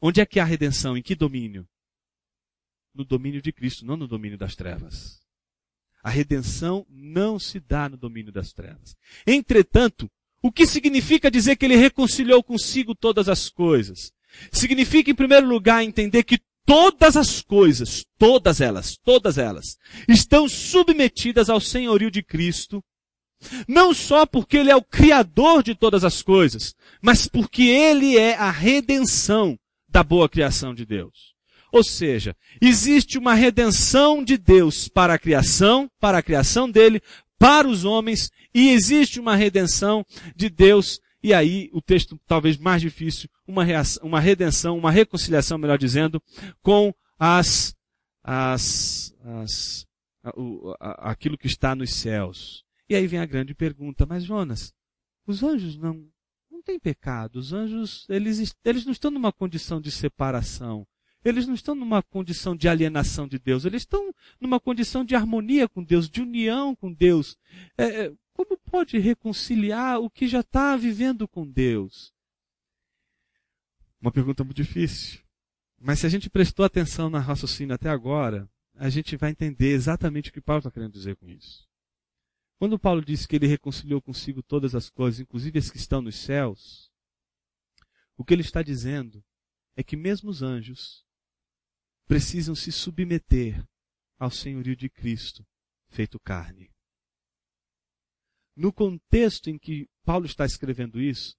[0.00, 0.96] Onde é que há redenção?
[0.96, 1.68] Em que domínio?
[2.94, 5.20] No domínio de Cristo, não no domínio das trevas.
[6.02, 8.96] A redenção não se dá no domínio das trevas.
[9.26, 10.10] Entretanto,
[10.42, 14.12] o que significa dizer que ele reconciliou consigo todas as coisas?
[14.50, 19.76] Significa, em primeiro lugar, entender que todas as coisas, todas elas, todas elas,
[20.08, 22.82] estão submetidas ao senhorio de Cristo,
[23.68, 28.34] não só porque Ele é o Criador de todas as coisas, mas porque Ele é
[28.36, 29.58] a redenção
[29.90, 31.34] da boa criação de Deus.
[31.72, 37.00] Ou seja, existe uma redenção de Deus para a criação, para a criação dele,
[37.38, 42.82] para os homens, e existe uma redenção de Deus, e aí o texto talvez mais
[42.82, 46.20] difícil, uma, reação, uma redenção, uma reconciliação, melhor dizendo,
[46.60, 47.74] com as,
[48.22, 49.86] as, as,
[50.80, 52.64] aquilo que está nos céus.
[52.88, 54.74] E aí vem a grande pergunta, mas Jonas,
[55.26, 56.04] os anjos não,
[56.60, 57.36] não tem pecado.
[57.36, 60.86] Os anjos, eles, eles não estão numa condição de separação.
[61.24, 63.64] Eles não estão numa condição de alienação de Deus.
[63.64, 67.36] Eles estão numa condição de harmonia com Deus, de união com Deus.
[67.76, 72.12] É, é como pode reconciliar o que já está vivendo com Deus?
[74.00, 75.20] Uma pergunta muito difícil.
[75.78, 80.30] Mas se a gente prestou atenção na raciocínio até agora, a gente vai entender exatamente
[80.30, 81.69] o que Paulo está querendo dizer com isso.
[82.60, 86.16] Quando Paulo disse que ele reconciliou consigo todas as coisas, inclusive as que estão nos
[86.16, 86.92] céus,
[88.18, 89.24] o que ele está dizendo
[89.74, 91.02] é que mesmo os anjos
[92.06, 93.66] precisam se submeter
[94.18, 95.42] ao senhorio de Cristo
[95.88, 96.70] feito carne.
[98.54, 101.38] No contexto em que Paulo está escrevendo isso,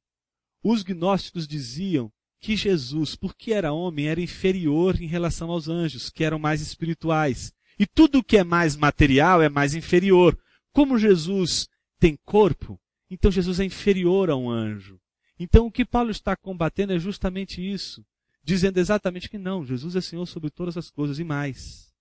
[0.63, 6.24] os gnósticos diziam que Jesus, porque era homem, era inferior em relação aos anjos, que
[6.24, 7.53] eram mais espirituais.
[7.78, 10.36] E tudo que é mais material é mais inferior.
[10.74, 11.67] Como Jesus
[11.99, 14.99] tem corpo, então Jesus é inferior a um anjo.
[15.39, 18.05] Então o que Paulo está combatendo é justamente isso,
[18.43, 21.91] dizendo exatamente que não, Jesus é Senhor sobre todas as coisas e mais.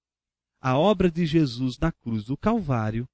[0.60, 3.08] A obra de Jesus na cruz do Calvário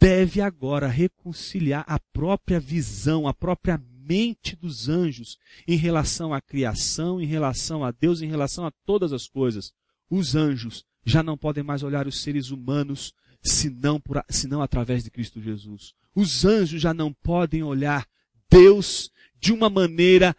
[0.00, 3.80] deve agora reconciliar a própria visão, a própria
[4.10, 5.38] mente dos anjos
[5.68, 9.72] em relação à criação, em relação a Deus, em relação a todas as coisas.
[10.10, 15.10] Os anjos já não podem mais olhar os seres humanos senão, por, senão através de
[15.10, 15.94] Cristo Jesus.
[16.14, 18.06] Os anjos já não podem olhar
[18.50, 20.36] Deus de uma maneira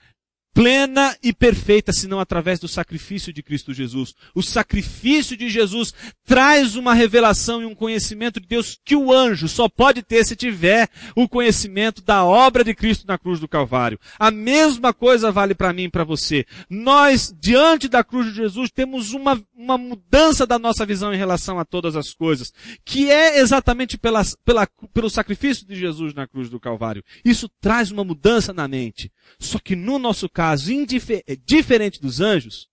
[0.53, 4.13] plena e perfeita, senão através do sacrifício de Cristo Jesus.
[4.35, 5.93] O sacrifício de Jesus
[6.25, 10.35] traz uma revelação e um conhecimento de Deus que o anjo só pode ter se
[10.35, 13.99] tiver o conhecimento da obra de Cristo na cruz do Calvário.
[14.19, 16.45] A mesma coisa vale para mim e para você.
[16.69, 21.59] Nós, diante da cruz de Jesus, temos uma, uma mudança da nossa visão em relação
[21.59, 26.49] a todas as coisas, que é exatamente pela, pela, pelo sacrifício de Jesus na cruz
[26.49, 27.03] do Calvário.
[27.23, 29.11] Isso traz uma mudança na mente.
[29.39, 30.40] Só que no nosso caso,
[31.27, 32.67] é diferente dos anjos,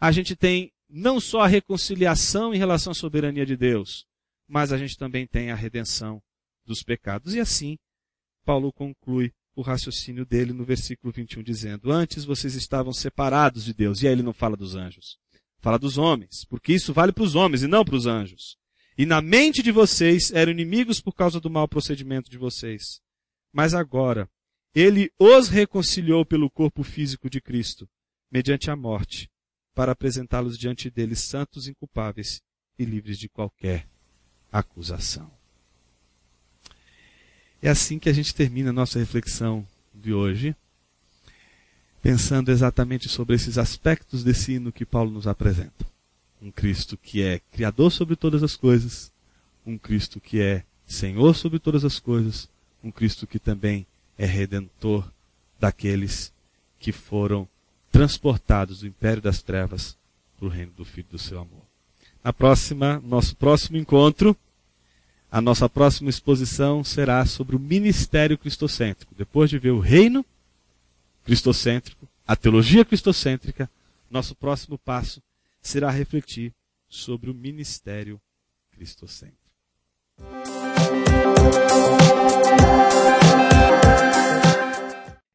[0.00, 4.06] a gente tem não só a reconciliação em relação à soberania de Deus,
[4.48, 6.22] mas a gente também tem a redenção
[6.64, 7.34] dos pecados.
[7.34, 7.76] E assim,
[8.44, 14.02] Paulo conclui o raciocínio dele no versículo 21, dizendo: Antes vocês estavam separados de Deus.
[14.02, 15.18] E aí ele não fala dos anjos,
[15.58, 18.56] fala dos homens, porque isso vale para os homens e não para os anjos.
[18.96, 23.00] E na mente de vocês eram inimigos por causa do mau procedimento de vocês.
[23.52, 24.28] Mas agora,
[24.80, 27.88] ele os reconciliou pelo corpo físico de Cristo,
[28.30, 29.28] mediante a morte,
[29.74, 32.40] para apresentá-los diante dele santos, inculpáveis
[32.78, 33.88] e livres de qualquer
[34.52, 35.28] acusação.
[37.60, 40.54] É assim que a gente termina a nossa reflexão de hoje,
[42.00, 45.84] pensando exatamente sobre esses aspectos desse hino que Paulo nos apresenta.
[46.40, 49.10] Um Cristo que é Criador sobre todas as coisas,
[49.66, 52.48] um Cristo que é Senhor sobre todas as coisas,
[52.82, 53.84] um Cristo que também
[54.18, 55.08] é redentor
[55.58, 56.32] daqueles
[56.78, 57.48] que foram
[57.90, 59.96] transportados do império das trevas
[60.36, 61.62] para o reino do Filho do seu amor.
[62.22, 64.36] Na próxima, nosso próximo encontro,
[65.30, 69.14] a nossa próxima exposição será sobre o ministério cristocêntrico.
[69.16, 70.24] Depois de ver o reino
[71.24, 73.70] cristocêntrico, a teologia cristocêntrica,
[74.10, 75.22] nosso próximo passo
[75.60, 76.52] será refletir
[76.88, 78.20] sobre o ministério
[78.72, 79.38] cristocêntrico.